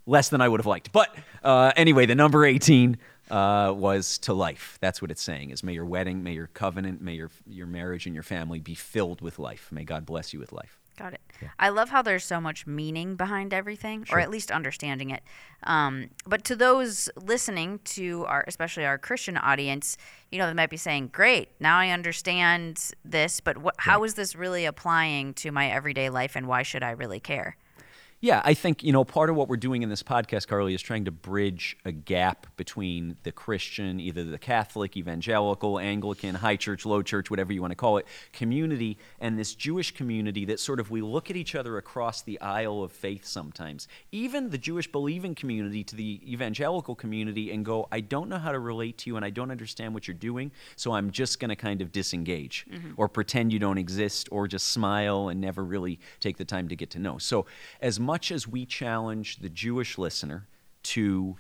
less 0.07 0.29
than 0.29 0.41
I 0.41 0.49
would 0.49 0.61
have 0.61 0.67
liked. 0.67 0.93
But 0.93 1.15
uh, 1.43 1.73
anyway, 1.77 2.07
the 2.07 2.15
number 2.15 2.45
18 2.45 2.99
uh, 3.31 3.73
was 3.77 4.19
to 4.19 4.35
life. 4.35 4.79
That's 4.81 5.01
what 5.01 5.11
it's 5.11 5.23
saying 5.23 5.51
is 5.51 5.63
may 5.63 5.73
your 5.73 5.87
wedding, 5.87 6.23
may 6.23 6.33
your 6.33 6.49
covenant, 6.49 7.01
may 7.01 7.15
your, 7.15 7.31
your 7.47 7.67
marriage 7.67 8.07
and 8.07 8.15
your 8.15 8.25
family 8.25 8.61
be 8.61 8.75
filled 8.75 9.21
with 9.21 9.39
life. 9.39 9.71
May 9.71 9.85
God 9.85 10.05
bless 10.05 10.33
you 10.33 10.41
with 10.41 10.53
life. 10.53 10.81
Got 11.01 11.15
it. 11.15 11.21
I 11.59 11.71
love 11.71 11.89
how 11.89 12.03
there's 12.03 12.25
so 12.25 12.43
much 12.43 12.67
meaning 12.67 13.17
behind 13.17 13.55
everything, 13.55 14.07
or 14.13 14.21
at 14.21 14.29
least 14.29 14.51
understanding 14.51 15.09
it. 15.09 15.23
Um, 15.63 16.11
but 16.27 16.45
to 16.45 16.57
those 16.57 17.09
listening 17.17 17.81
to 17.85 18.27
our, 18.27 18.45
especially 18.47 18.85
our 18.85 18.99
Christian 18.99 19.39
audience, 19.39 19.97
you 20.31 20.39
know, 20.39 20.47
they 20.47 20.53
might 20.53 20.69
be 20.69 20.77
saying, 20.77 21.09
"Great, 21.11 21.49
now 21.59 21.79
I 21.79 21.89
understand 21.89 22.91
this, 23.03 23.41
but 23.41 23.57
what, 23.57 23.77
how 23.79 24.05
is 24.05 24.13
this 24.13 24.37
really 24.37 24.67
applying 24.67 25.33
to 25.35 25.51
my 25.51 25.71
everyday 25.71 26.11
life, 26.11 26.37
and 26.37 26.47
why 26.47 26.63
should 26.63 26.83
I 26.83 26.91
really 26.91 27.21
care?" 27.21 27.57
Yeah, 28.23 28.43
I 28.45 28.53
think, 28.53 28.83
you 28.83 28.93
know, 28.93 29.03
part 29.03 29.31
of 29.31 29.37
what 29.37 29.49
we're 29.49 29.57
doing 29.57 29.83
in 29.83 29.89
this 29.89 30.03
podcast, 30.03 30.47
Carly, 30.47 30.75
is 30.75 30.83
trying 30.83 31.07
to 31.07 31.11
bridge 31.11 31.79
a 31.87 31.93
gap 31.93 32.47
between 32.59 33.17
the 33.23 33.33
Christian, 33.33 33.99
either 33.99 34.25
the 34.25 34.37
Catholic, 34.37 34.95
evangelical, 34.95 35.79
Anglican, 35.79 36.35
high 36.35 36.57
church, 36.57 36.85
low 36.85 37.01
church, 37.01 37.31
whatever 37.31 37.51
you 37.51 37.63
want 37.63 37.71
to 37.71 37.77
call 37.77 37.97
it, 37.97 38.07
community, 38.35 38.99
and 39.21 39.39
this 39.39 39.55
Jewish 39.55 39.93
community 39.93 40.45
that 40.45 40.61
sort 40.61 40.81
of 40.81 40.91
we 40.91 41.01
look 41.01 41.31
at 41.31 41.37
each 41.37 41.55
other 41.55 41.79
across 41.79 42.21
the 42.21 42.39
aisle 42.43 42.83
of 42.83 42.93
faith 42.93 43.25
sometimes. 43.25 43.89
Even 44.13 44.51
the 44.51 44.59
Jewish 44.59 44.93
believing 44.93 45.35
community 45.35 45.83
to 45.85 45.97
the 45.97 46.21
evangelical 46.31 46.95
community 46.95 47.51
and 47.51 47.65
go, 47.65 47.89
I 47.91 48.01
don't 48.01 48.29
know 48.29 48.39
how 48.39 48.53
to 48.53 48.59
relate 48.59 48.99
to 48.99 49.11
you 49.11 49.17
and 49.17 49.25
I 49.25 49.31
don't 49.31 49.51
understand 49.51 49.95
what 49.95 50.07
you're 50.07 50.15
doing, 50.15 50.53
so 50.77 50.93
I'm 50.93 51.11
just 51.11 51.41
going 51.41 51.49
to 51.49 51.57
kind 51.57 51.81
of 51.81 51.91
disengage 51.91 52.67
mm-hmm. 52.71 52.93
or 52.99 53.09
pretend 53.09 53.51
you 53.51 53.59
don't 53.59 53.79
exist 53.79 54.29
or 54.31 54.47
just 54.47 54.69
smile 54.69 55.31
and 55.31 55.41
never 55.41 55.65
really 55.65 55.99
take 56.21 56.37
the 56.37 56.45
time 56.45 56.69
to 56.69 56.77
get 56.77 56.91
to 56.91 56.99
know. 56.99 57.17
So, 57.17 57.47
as 57.81 57.99
much 57.99 58.10
as 58.33 58.49
we 58.49 58.67
challenge 58.67 59.37
the 59.37 59.49
Jewish 59.49 59.97
listener 59.97 60.49
to 60.83 61.37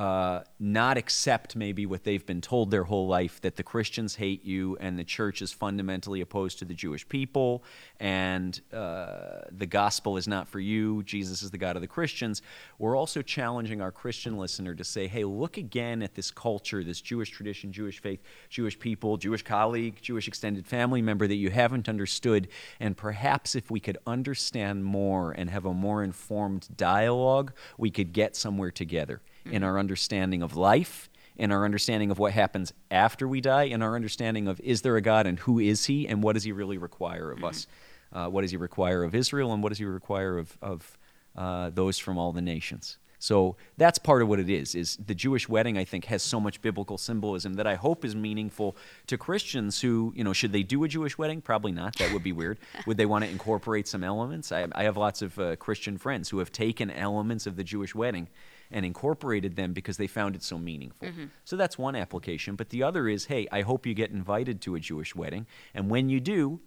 uh, 0.00 0.42
not 0.58 0.96
accept 0.96 1.54
maybe 1.54 1.84
what 1.84 2.04
they've 2.04 2.24
been 2.24 2.40
told 2.40 2.70
their 2.70 2.84
whole 2.84 3.06
life 3.06 3.38
that 3.42 3.56
the 3.56 3.62
Christians 3.62 4.14
hate 4.14 4.42
you 4.46 4.78
and 4.80 4.98
the 4.98 5.04
church 5.04 5.42
is 5.42 5.52
fundamentally 5.52 6.22
opposed 6.22 6.58
to 6.60 6.64
the 6.64 6.72
Jewish 6.72 7.06
people 7.06 7.62
and 7.98 8.58
uh, 8.72 9.42
the 9.50 9.66
gospel 9.66 10.16
is 10.16 10.26
not 10.26 10.48
for 10.48 10.58
you, 10.58 11.02
Jesus 11.02 11.42
is 11.42 11.50
the 11.50 11.58
God 11.58 11.76
of 11.76 11.82
the 11.82 11.86
Christians. 11.86 12.40
We're 12.78 12.96
also 12.96 13.20
challenging 13.20 13.82
our 13.82 13.92
Christian 13.92 14.38
listener 14.38 14.74
to 14.74 14.84
say, 14.84 15.06
hey, 15.06 15.24
look 15.24 15.58
again 15.58 16.02
at 16.02 16.14
this 16.14 16.30
culture, 16.30 16.82
this 16.82 17.02
Jewish 17.02 17.28
tradition, 17.28 17.70
Jewish 17.70 18.00
faith, 18.00 18.22
Jewish 18.48 18.78
people, 18.78 19.18
Jewish 19.18 19.42
colleague, 19.42 19.98
Jewish 20.00 20.26
extended 20.26 20.66
family 20.66 21.02
member 21.02 21.26
that 21.26 21.34
you 21.34 21.50
haven't 21.50 21.90
understood. 21.90 22.48
And 22.80 22.96
perhaps 22.96 23.54
if 23.54 23.70
we 23.70 23.80
could 23.80 23.98
understand 24.06 24.82
more 24.82 25.32
and 25.32 25.50
have 25.50 25.66
a 25.66 25.74
more 25.74 26.02
informed 26.02 26.74
dialogue, 26.74 27.52
we 27.76 27.90
could 27.90 28.14
get 28.14 28.34
somewhere 28.34 28.70
together 28.70 29.20
in 29.44 29.62
our 29.62 29.78
understanding 29.78 30.42
of 30.42 30.56
life, 30.56 31.08
in 31.36 31.52
our 31.52 31.64
understanding 31.64 32.10
of 32.10 32.18
what 32.18 32.32
happens 32.32 32.72
after 32.90 33.26
we 33.26 33.40
die, 33.40 33.64
in 33.64 33.82
our 33.82 33.96
understanding 33.96 34.48
of 34.48 34.60
is 34.60 34.82
there 34.82 34.96
a 34.96 35.00
God 35.00 35.26
and 35.26 35.38
who 35.40 35.58
is 35.58 35.86
He 35.86 36.06
and 36.06 36.22
what 36.22 36.34
does 36.34 36.44
He 36.44 36.52
really 36.52 36.78
require 36.78 37.30
of 37.30 37.44
us? 37.44 37.66
Uh, 38.12 38.28
what 38.28 38.42
does 38.42 38.50
He 38.50 38.56
require 38.56 39.04
of 39.04 39.14
Israel 39.14 39.52
and 39.52 39.62
what 39.62 39.70
does 39.70 39.78
He 39.78 39.84
require 39.84 40.38
of, 40.38 40.56
of 40.60 40.98
uh, 41.36 41.70
those 41.70 41.98
from 41.98 42.18
all 42.18 42.32
the 42.32 42.42
nations? 42.42 42.98
So 43.20 43.56
that's 43.76 43.98
part 43.98 44.22
of 44.22 44.28
what 44.28 44.40
it 44.40 44.50
is. 44.50 44.74
Is 44.74 44.96
the 44.96 45.14
Jewish 45.14 45.48
wedding? 45.48 45.78
I 45.78 45.84
think 45.84 46.06
has 46.06 46.22
so 46.22 46.40
much 46.40 46.60
biblical 46.62 46.98
symbolism 46.98 47.54
that 47.54 47.66
I 47.66 47.74
hope 47.74 48.04
is 48.04 48.16
meaningful 48.16 48.76
to 49.06 49.16
Christians 49.18 49.80
who, 49.80 50.12
you 50.16 50.24
know, 50.24 50.32
should 50.32 50.52
they 50.52 50.62
do 50.62 50.82
a 50.84 50.88
Jewish 50.88 51.18
wedding? 51.18 51.42
Probably 51.42 51.70
not. 51.70 51.96
That 51.96 52.12
would 52.12 52.24
be 52.24 52.32
weird. 52.32 52.58
would 52.86 52.96
they 52.96 53.06
want 53.06 53.24
to 53.24 53.30
incorporate 53.30 53.86
some 53.86 54.02
elements? 54.02 54.50
I, 54.50 54.66
I 54.72 54.84
have 54.84 54.96
lots 54.96 55.20
of 55.20 55.38
uh, 55.38 55.56
Christian 55.56 55.98
friends 55.98 56.30
who 56.30 56.38
have 56.38 56.50
taken 56.50 56.90
elements 56.90 57.46
of 57.46 57.56
the 57.56 57.64
Jewish 57.64 57.94
wedding 57.94 58.28
and 58.70 58.86
incorporated 58.86 59.54
them 59.56 59.74
because 59.74 59.98
they 59.98 60.06
found 60.06 60.34
it 60.34 60.42
so 60.42 60.58
meaningful. 60.58 61.08
So 61.44 61.56
that's 61.56 61.76
one 61.76 61.94
application. 61.96 62.56
But 62.56 62.70
the 62.70 62.82
other 62.82 63.06
is, 63.06 63.26
hey, 63.26 63.46
I 63.52 63.60
hope 63.62 63.84
you 63.84 63.94
get 63.94 64.10
invited 64.12 64.60
to 64.62 64.76
a 64.76 64.80
Jewish 64.80 65.14
wedding, 65.14 65.46
and 65.74 65.90
when 65.90 66.08
you 66.08 66.20
do, 66.20 66.60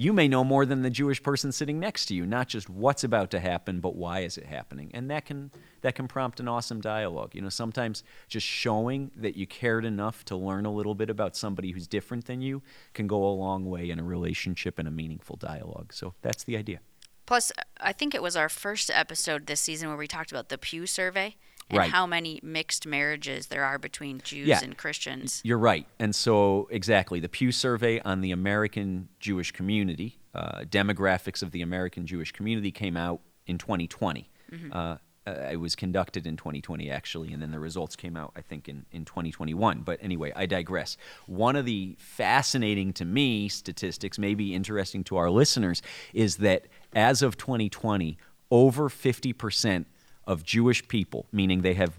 you 0.00 0.14
may 0.14 0.26
know 0.26 0.42
more 0.42 0.64
than 0.64 0.80
the 0.80 0.88
Jewish 0.88 1.22
person 1.22 1.52
sitting 1.52 1.78
next 1.78 2.06
to 2.06 2.14
you, 2.14 2.24
not 2.24 2.48
just 2.48 2.70
what's 2.70 3.04
about 3.04 3.30
to 3.32 3.38
happen, 3.38 3.80
but 3.80 3.96
why 3.96 4.20
is 4.20 4.38
it 4.38 4.46
happening. 4.46 4.90
And 4.94 5.10
that 5.10 5.26
can 5.26 5.50
that 5.82 5.94
can 5.94 6.08
prompt 6.08 6.40
an 6.40 6.48
awesome 6.48 6.80
dialogue. 6.80 7.34
You 7.34 7.42
know, 7.42 7.50
sometimes 7.50 8.02
just 8.26 8.46
showing 8.46 9.10
that 9.16 9.36
you 9.36 9.46
cared 9.46 9.84
enough 9.84 10.24
to 10.24 10.36
learn 10.36 10.64
a 10.64 10.72
little 10.72 10.94
bit 10.94 11.10
about 11.10 11.36
somebody 11.36 11.72
who's 11.72 11.86
different 11.86 12.24
than 12.24 12.40
you 12.40 12.62
can 12.94 13.06
go 13.06 13.22
a 13.22 13.34
long 13.34 13.66
way 13.66 13.90
in 13.90 13.98
a 13.98 14.02
relationship 14.02 14.78
and 14.78 14.88
a 14.88 14.90
meaningful 14.90 15.36
dialogue. 15.36 15.92
So 15.92 16.14
that's 16.22 16.44
the 16.44 16.56
idea. 16.56 16.80
Plus, 17.26 17.52
I 17.78 17.92
think 17.92 18.14
it 18.14 18.22
was 18.22 18.36
our 18.36 18.48
first 18.48 18.90
episode 18.94 19.46
this 19.46 19.60
season 19.60 19.88
where 19.88 19.98
we 19.98 20.08
talked 20.08 20.30
about 20.30 20.48
the 20.48 20.56
Pew 20.56 20.86
survey 20.86 21.36
and 21.70 21.78
Right. 21.78 21.90
how 21.90 22.06
many 22.06 22.40
mixed 22.42 22.86
marriages 22.86 23.46
there 23.46 23.64
are 23.64 23.78
between 23.78 24.20
Jews 24.22 24.48
Yeah. 24.48 24.60
and 24.62 24.76
Christians. 24.76 25.40
You're 25.44 25.58
right. 25.58 25.86
And 25.98 26.14
so, 26.14 26.68
exactly, 26.70 27.20
the 27.20 27.28
Pew 27.28 27.52
Survey 27.52 28.00
on 28.00 28.20
the 28.20 28.32
American 28.32 29.08
Jewish 29.20 29.52
community, 29.52 30.18
uh, 30.34 30.60
demographics 30.62 31.42
of 31.42 31.52
the 31.52 31.62
American 31.62 32.06
Jewish 32.06 32.32
community 32.32 32.70
came 32.72 32.96
out 32.96 33.20
in 33.46 33.56
2020. 33.58 34.28
Uh, 34.72 34.96
uh, 35.26 35.32
it 35.52 35.58
was 35.58 35.76
conducted 35.76 36.26
in 36.26 36.36
2020, 36.36 36.90
actually, 36.90 37.32
and 37.32 37.40
then 37.42 37.50
the 37.52 37.60
results 37.60 37.94
came 37.94 38.16
out, 38.16 38.32
I 38.34 38.40
think, 38.40 38.68
in, 38.68 38.84
in 38.90 39.04
2021. 39.04 39.80
But 39.82 39.98
anyway, 40.02 40.32
I 40.34 40.46
digress. 40.46 40.96
One 41.26 41.54
of 41.56 41.66
the 41.66 41.94
fascinating 41.98 42.92
to 42.94 43.04
me 43.04 43.48
statistics, 43.48 44.18
maybe 44.18 44.54
interesting 44.54 45.04
to 45.04 45.16
our 45.18 45.30
listeners, 45.30 45.82
is 46.14 46.38
that 46.38 46.66
as 46.94 47.22
of 47.22 47.36
2020, 47.36 48.18
over 48.50 48.88
50% 48.88 49.84
of 50.30 50.44
Jewish 50.44 50.86
people, 50.86 51.26
meaning 51.32 51.62
they 51.62 51.74
have 51.74 51.98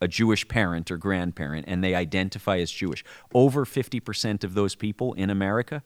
a 0.00 0.08
Jewish 0.08 0.48
parent 0.48 0.90
or 0.90 0.96
grandparent 0.96 1.66
and 1.68 1.84
they 1.84 1.94
identify 1.94 2.58
as 2.58 2.70
Jewish, 2.70 3.04
over 3.34 3.66
50% 3.66 4.44
of 4.44 4.54
those 4.54 4.74
people 4.74 5.12
in 5.12 5.28
America 5.28 5.82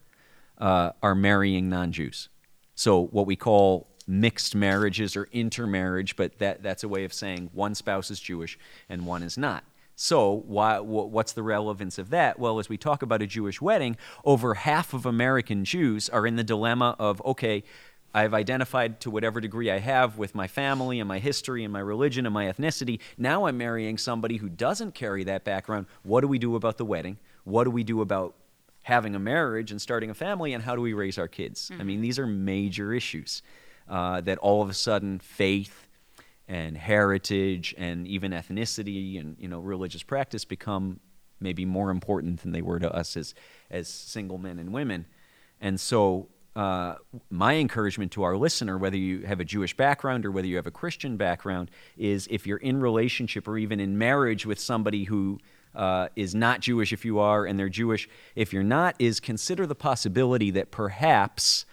uh, 0.58 0.92
are 1.02 1.16
marrying 1.16 1.68
non 1.68 1.90
Jews. 1.90 2.28
So, 2.76 3.06
what 3.06 3.26
we 3.26 3.34
call 3.34 3.88
mixed 4.06 4.54
marriages 4.54 5.16
or 5.16 5.28
intermarriage, 5.32 6.14
but 6.14 6.38
that, 6.38 6.62
that's 6.62 6.84
a 6.84 6.88
way 6.88 7.02
of 7.02 7.12
saying 7.12 7.50
one 7.52 7.74
spouse 7.74 8.08
is 8.08 8.20
Jewish 8.20 8.56
and 8.88 9.04
one 9.04 9.24
is 9.24 9.36
not. 9.36 9.64
So, 9.96 10.44
why, 10.46 10.78
what's 10.78 11.32
the 11.32 11.42
relevance 11.42 11.98
of 11.98 12.10
that? 12.10 12.38
Well, 12.38 12.60
as 12.60 12.68
we 12.68 12.78
talk 12.78 13.02
about 13.02 13.20
a 13.20 13.26
Jewish 13.26 13.60
wedding, 13.60 13.96
over 14.24 14.54
half 14.54 14.94
of 14.94 15.04
American 15.06 15.64
Jews 15.64 16.08
are 16.08 16.26
in 16.26 16.36
the 16.36 16.44
dilemma 16.44 16.94
of, 16.98 17.20
okay, 17.26 17.64
I've 18.12 18.34
identified 18.34 19.00
to 19.00 19.10
whatever 19.10 19.40
degree 19.40 19.70
I 19.70 19.78
have 19.78 20.18
with 20.18 20.34
my 20.34 20.46
family 20.46 21.00
and 21.00 21.08
my 21.08 21.18
history 21.18 21.64
and 21.64 21.72
my 21.72 21.80
religion 21.80 22.26
and 22.26 22.34
my 22.34 22.46
ethnicity. 22.46 23.00
Now 23.16 23.46
I'm 23.46 23.56
marrying 23.56 23.98
somebody 23.98 24.38
who 24.38 24.48
doesn't 24.48 24.94
carry 24.94 25.24
that 25.24 25.44
background. 25.44 25.86
What 26.02 26.22
do 26.22 26.28
we 26.28 26.38
do 26.38 26.56
about 26.56 26.76
the 26.76 26.84
wedding? 26.84 27.18
What 27.44 27.64
do 27.64 27.70
we 27.70 27.84
do 27.84 28.00
about 28.00 28.34
having 28.82 29.14
a 29.14 29.18
marriage 29.18 29.70
and 29.70 29.80
starting 29.80 30.10
a 30.10 30.14
family? 30.14 30.52
And 30.52 30.62
how 30.62 30.74
do 30.74 30.82
we 30.82 30.92
raise 30.92 31.18
our 31.18 31.28
kids? 31.28 31.70
I 31.78 31.84
mean, 31.84 32.00
these 32.00 32.18
are 32.18 32.26
major 32.26 32.92
issues 32.92 33.42
uh, 33.88 34.20
that 34.22 34.38
all 34.38 34.62
of 34.62 34.68
a 34.68 34.74
sudden 34.74 35.18
faith 35.18 35.86
and 36.48 36.76
heritage 36.76 37.74
and 37.78 38.08
even 38.08 38.32
ethnicity 38.32 39.20
and 39.20 39.36
you 39.38 39.46
know 39.46 39.60
religious 39.60 40.02
practice 40.02 40.44
become 40.44 40.98
maybe 41.38 41.64
more 41.64 41.90
important 41.90 42.42
than 42.42 42.50
they 42.50 42.60
were 42.60 42.80
to 42.80 42.92
us 42.92 43.16
as 43.16 43.34
as 43.70 43.88
single 43.88 44.38
men 44.38 44.58
and 44.58 44.72
women. 44.72 45.06
And 45.60 45.78
so 45.78 46.28
uh, 46.56 46.96
my 47.30 47.54
encouragement 47.54 48.12
to 48.12 48.22
our 48.22 48.36
listener, 48.36 48.76
whether 48.76 48.96
you 48.96 49.20
have 49.20 49.40
a 49.40 49.44
Jewish 49.44 49.76
background 49.76 50.26
or 50.26 50.30
whether 50.30 50.48
you 50.48 50.56
have 50.56 50.66
a 50.66 50.72
Christian 50.72 51.16
background, 51.16 51.70
is 51.96 52.26
if 52.30 52.46
you're 52.46 52.58
in 52.58 52.80
relationship 52.80 53.46
or 53.46 53.56
even 53.56 53.78
in 53.78 53.96
marriage 53.96 54.46
with 54.46 54.58
somebody 54.58 55.04
who 55.04 55.38
uh, 55.74 56.08
is 56.16 56.34
not 56.34 56.60
Jewish, 56.60 56.92
if 56.92 57.04
you 57.04 57.20
are, 57.20 57.46
and 57.46 57.58
they're 57.58 57.68
Jewish, 57.68 58.08
if 58.34 58.52
you're 58.52 58.62
not, 58.62 58.96
is 58.98 59.20
consider 59.20 59.66
the 59.66 59.76
possibility 59.76 60.50
that 60.50 60.70
perhaps 60.70 61.64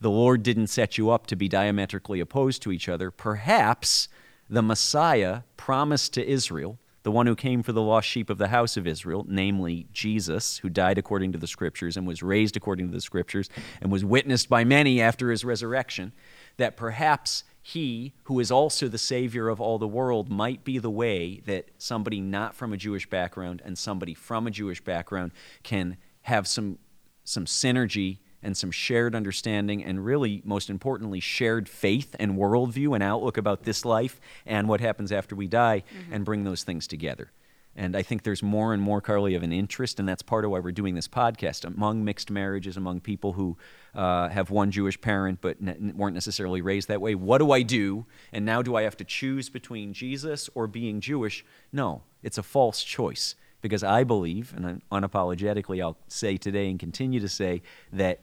the 0.00 0.10
Lord 0.10 0.42
didn't 0.42 0.68
set 0.68 0.98
you 0.98 1.10
up 1.10 1.26
to 1.28 1.36
be 1.36 1.48
diametrically 1.48 2.20
opposed 2.20 2.62
to 2.62 2.72
each 2.72 2.88
other. 2.88 3.10
Perhaps 3.10 4.08
the 4.50 4.62
Messiah 4.62 5.42
promised 5.56 6.14
to 6.14 6.26
Israel, 6.26 6.78
the 7.08 7.12
one 7.12 7.26
who 7.26 7.34
came 7.34 7.62
for 7.62 7.72
the 7.72 7.80
lost 7.80 8.06
sheep 8.06 8.28
of 8.28 8.36
the 8.36 8.48
house 8.48 8.76
of 8.76 8.86
Israel, 8.86 9.24
namely 9.26 9.86
Jesus, 9.94 10.58
who 10.58 10.68
died 10.68 10.98
according 10.98 11.32
to 11.32 11.38
the 11.38 11.46
scriptures 11.46 11.96
and 11.96 12.06
was 12.06 12.22
raised 12.22 12.54
according 12.54 12.86
to 12.86 12.92
the 12.92 13.00
scriptures 13.00 13.48
and 13.80 13.90
was 13.90 14.04
witnessed 14.04 14.50
by 14.50 14.62
many 14.62 15.00
after 15.00 15.30
his 15.30 15.42
resurrection, 15.42 16.12
that 16.58 16.76
perhaps 16.76 17.44
he, 17.62 18.12
who 18.24 18.38
is 18.40 18.50
also 18.50 18.88
the 18.88 18.98
Savior 18.98 19.48
of 19.48 19.58
all 19.58 19.78
the 19.78 19.88
world, 19.88 20.28
might 20.28 20.64
be 20.64 20.76
the 20.76 20.90
way 20.90 21.40
that 21.46 21.70
somebody 21.78 22.20
not 22.20 22.54
from 22.54 22.74
a 22.74 22.76
Jewish 22.76 23.08
background 23.08 23.62
and 23.64 23.78
somebody 23.78 24.12
from 24.12 24.46
a 24.46 24.50
Jewish 24.50 24.84
background 24.84 25.32
can 25.62 25.96
have 26.24 26.46
some, 26.46 26.76
some 27.24 27.46
synergy 27.46 28.18
and 28.42 28.56
some 28.56 28.70
shared 28.70 29.14
understanding, 29.14 29.84
and 29.84 30.04
really, 30.04 30.42
most 30.44 30.70
importantly, 30.70 31.20
shared 31.20 31.68
faith 31.68 32.14
and 32.18 32.36
worldview 32.36 32.94
and 32.94 33.02
outlook 33.02 33.36
about 33.36 33.64
this 33.64 33.84
life 33.84 34.20
and 34.46 34.68
what 34.68 34.80
happens 34.80 35.10
after 35.12 35.34
we 35.34 35.48
die, 35.48 35.82
and 36.10 36.24
bring 36.24 36.44
those 36.44 36.62
things 36.62 36.86
together. 36.86 37.30
And 37.76 37.96
I 37.96 38.02
think 38.02 38.24
there's 38.24 38.42
more 38.42 38.74
and 38.74 38.82
more, 38.82 39.00
Carly, 39.00 39.36
of 39.36 39.44
an 39.44 39.52
interest, 39.52 40.00
and 40.00 40.08
that's 40.08 40.22
part 40.22 40.44
of 40.44 40.50
why 40.50 40.58
we're 40.58 40.72
doing 40.72 40.96
this 40.96 41.06
podcast 41.06 41.64
among 41.64 42.04
mixed 42.04 42.28
marriages, 42.28 42.76
among 42.76 43.00
people 43.00 43.34
who 43.34 43.56
uh, 43.94 44.28
have 44.30 44.50
one 44.50 44.72
Jewish 44.72 45.00
parent 45.00 45.40
but 45.40 45.58
n- 45.64 45.94
weren't 45.96 46.14
necessarily 46.14 46.60
raised 46.60 46.88
that 46.88 47.00
way. 47.00 47.14
What 47.14 47.38
do 47.38 47.52
I 47.52 47.62
do? 47.62 48.04
And 48.32 48.44
now 48.44 48.62
do 48.62 48.74
I 48.74 48.82
have 48.82 48.96
to 48.96 49.04
choose 49.04 49.48
between 49.48 49.92
Jesus 49.92 50.50
or 50.56 50.66
being 50.66 51.00
Jewish? 51.00 51.44
No, 51.72 52.02
it's 52.20 52.36
a 52.36 52.42
false 52.42 52.82
choice 52.82 53.36
because 53.60 53.84
I 53.84 54.02
believe, 54.02 54.52
and 54.56 54.82
unapologetically 54.90 55.80
I'll 55.80 55.98
say 56.08 56.36
today 56.36 56.68
and 56.70 56.80
continue 56.80 57.20
to 57.20 57.28
say, 57.28 57.62
that 57.92 58.20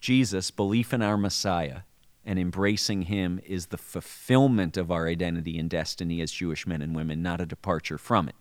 Jesus, 0.00 0.50
belief 0.50 0.92
in 0.92 1.02
our 1.02 1.16
Messiah, 1.16 1.80
and 2.24 2.38
embracing 2.38 3.02
him 3.02 3.40
is 3.44 3.66
the 3.66 3.78
fulfillment 3.78 4.76
of 4.76 4.90
our 4.90 5.08
identity 5.08 5.58
and 5.58 5.68
destiny 5.68 6.20
as 6.20 6.30
Jewish 6.30 6.66
men 6.66 6.82
and 6.82 6.94
women, 6.94 7.22
not 7.22 7.40
a 7.40 7.46
departure 7.46 7.98
from 7.98 8.28
it. 8.28 8.34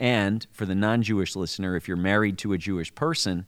And 0.00 0.46
for 0.50 0.66
the 0.66 0.74
non 0.74 1.02
Jewish 1.02 1.36
listener, 1.36 1.76
if 1.76 1.86
you're 1.86 1.96
married 1.96 2.38
to 2.38 2.52
a 2.52 2.58
Jewish 2.58 2.94
person, 2.94 3.46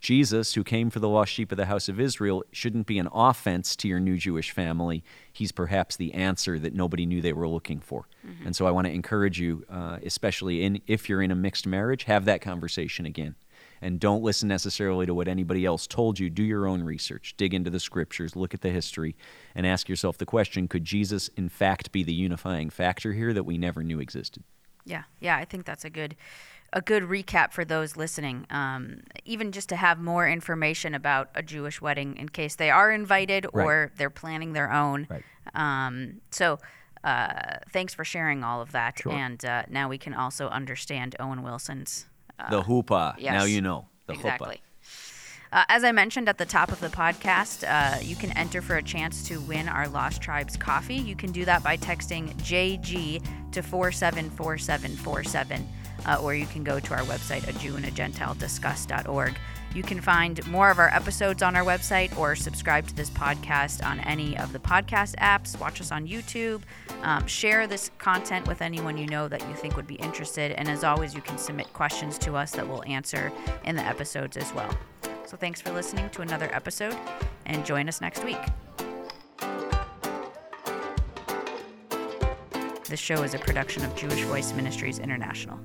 Jesus, 0.00 0.54
who 0.54 0.64
came 0.64 0.88
for 0.88 0.98
the 0.98 1.08
lost 1.08 1.32
sheep 1.32 1.52
of 1.52 1.58
the 1.58 1.66
house 1.66 1.88
of 1.88 2.00
Israel, 2.00 2.42
shouldn't 2.52 2.86
be 2.86 2.98
an 2.98 3.08
offense 3.12 3.76
to 3.76 3.88
your 3.88 4.00
new 4.00 4.16
Jewish 4.16 4.50
family. 4.50 5.04
He's 5.30 5.52
perhaps 5.52 5.96
the 5.96 6.14
answer 6.14 6.58
that 6.58 6.74
nobody 6.74 7.04
knew 7.04 7.20
they 7.20 7.34
were 7.34 7.48
looking 7.48 7.80
for. 7.80 8.06
Mm-hmm. 8.26 8.46
And 8.46 8.56
so 8.56 8.66
I 8.66 8.70
want 8.70 8.86
to 8.86 8.92
encourage 8.92 9.38
you, 9.38 9.66
uh, 9.68 9.98
especially 10.02 10.62
in, 10.62 10.80
if 10.86 11.08
you're 11.08 11.20
in 11.20 11.30
a 11.30 11.34
mixed 11.34 11.66
marriage, 11.66 12.04
have 12.04 12.24
that 12.24 12.40
conversation 12.40 13.04
again. 13.04 13.34
And 13.82 13.98
don't 13.98 14.22
listen 14.22 14.48
necessarily 14.48 15.06
to 15.06 15.14
what 15.14 15.28
anybody 15.28 15.64
else 15.64 15.86
told 15.86 16.18
you. 16.18 16.28
Do 16.28 16.42
your 16.42 16.66
own 16.66 16.82
research, 16.82 17.34
dig 17.36 17.54
into 17.54 17.70
the 17.70 17.80
scriptures, 17.80 18.36
look 18.36 18.52
at 18.52 18.60
the 18.60 18.70
history, 18.70 19.16
and 19.54 19.66
ask 19.66 19.88
yourself 19.88 20.18
the 20.18 20.26
question 20.26 20.68
could 20.68 20.84
Jesus, 20.84 21.28
in 21.28 21.48
fact, 21.48 21.92
be 21.92 22.02
the 22.02 22.12
unifying 22.12 22.70
factor 22.70 23.12
here 23.12 23.32
that 23.32 23.44
we 23.44 23.56
never 23.56 23.82
knew 23.82 24.00
existed? 24.00 24.42
Yeah, 24.84 25.04
yeah, 25.20 25.36
I 25.36 25.44
think 25.44 25.64
that's 25.64 25.84
a 25.84 25.90
good 25.90 26.16
a 26.72 26.80
good 26.80 27.02
recap 27.02 27.52
for 27.52 27.64
those 27.64 27.96
listening. 27.96 28.46
Um, 28.50 29.00
even 29.24 29.50
just 29.50 29.68
to 29.70 29.76
have 29.76 29.98
more 29.98 30.28
information 30.28 30.94
about 30.94 31.30
a 31.34 31.42
Jewish 31.42 31.80
wedding 31.80 32.16
in 32.16 32.28
case 32.28 32.54
they 32.54 32.70
are 32.70 32.92
invited 32.92 33.46
right. 33.52 33.64
or 33.64 33.92
they're 33.96 34.08
planning 34.10 34.52
their 34.52 34.72
own. 34.72 35.06
Right. 35.08 35.24
Um, 35.54 36.20
so. 36.30 36.58
Uh, 37.02 37.56
thanks 37.70 37.94
for 37.94 38.04
sharing 38.04 38.44
all 38.44 38.60
of 38.60 38.72
that, 38.72 38.98
sure. 38.98 39.10
and 39.10 39.42
uh, 39.42 39.62
now 39.70 39.88
we 39.88 39.96
can 39.96 40.12
also 40.12 40.48
understand 40.48 41.16
Owen 41.18 41.42
Wilson's 41.42 42.04
uh, 42.40 42.50
the 42.50 42.62
hoopah. 42.62 43.16
Yes, 43.18 43.34
now 43.34 43.44
you 43.44 43.60
know 43.60 43.86
the 44.06 44.14
exactly. 44.14 44.60
Uh, 45.52 45.64
as 45.68 45.82
I 45.82 45.90
mentioned 45.90 46.28
at 46.28 46.38
the 46.38 46.46
top 46.46 46.70
of 46.70 46.78
the 46.78 46.88
podcast, 46.88 47.64
uh, 47.66 47.98
you 48.00 48.14
can 48.14 48.30
enter 48.38 48.62
for 48.62 48.76
a 48.76 48.82
chance 48.82 49.26
to 49.28 49.40
win 49.40 49.68
our 49.68 49.88
Lost 49.88 50.22
Tribes 50.22 50.56
coffee. 50.56 50.94
You 50.94 51.16
can 51.16 51.32
do 51.32 51.44
that 51.44 51.64
by 51.64 51.76
texting 51.76 52.32
JG 52.36 53.50
to 53.50 53.60
474747 53.60 55.68
uh, 56.06 56.18
or 56.22 56.34
you 56.34 56.46
can 56.46 56.64
go 56.64 56.80
to 56.80 56.94
our 56.94 57.02
website, 57.02 57.46
a 57.48 57.52
Jew 57.58 57.76
and 57.76 57.84
a 57.84 57.90
Gentile 57.90 58.34
discuss.org. 58.34 59.36
You 59.72 59.84
can 59.84 60.00
find 60.00 60.44
more 60.48 60.70
of 60.70 60.80
our 60.80 60.88
episodes 60.88 61.42
on 61.42 61.54
our 61.54 61.64
website 61.64 62.16
or 62.18 62.34
subscribe 62.34 62.88
to 62.88 62.94
this 62.94 63.08
podcast 63.10 63.84
on 63.86 64.00
any 64.00 64.36
of 64.36 64.52
the 64.52 64.58
podcast 64.58 65.14
apps. 65.16 65.58
Watch 65.60 65.80
us 65.80 65.92
on 65.92 66.08
YouTube. 66.08 66.62
Um, 67.02 67.24
share 67.26 67.68
this 67.68 67.90
content 67.98 68.48
with 68.48 68.62
anyone 68.62 68.96
you 68.96 69.06
know 69.06 69.28
that 69.28 69.40
you 69.48 69.54
think 69.54 69.76
would 69.76 69.86
be 69.86 69.94
interested. 69.96 70.52
And 70.52 70.68
as 70.68 70.82
always, 70.82 71.14
you 71.14 71.20
can 71.20 71.38
submit 71.38 71.72
questions 71.72 72.18
to 72.18 72.34
us 72.34 72.50
that 72.52 72.68
we'll 72.68 72.84
answer 72.84 73.32
in 73.64 73.76
the 73.76 73.84
episodes 73.84 74.36
as 74.36 74.52
well. 74.54 74.76
So 75.24 75.36
thanks 75.36 75.60
for 75.60 75.70
listening 75.70 76.10
to 76.10 76.22
another 76.22 76.52
episode 76.52 76.96
and 77.46 77.64
join 77.64 77.88
us 77.88 78.00
next 78.00 78.24
week. 78.24 78.40
This 82.88 82.98
show 82.98 83.22
is 83.22 83.34
a 83.34 83.38
production 83.38 83.84
of 83.84 83.94
Jewish 83.94 84.22
Voice 84.22 84.52
Ministries 84.52 84.98
International. 84.98 85.60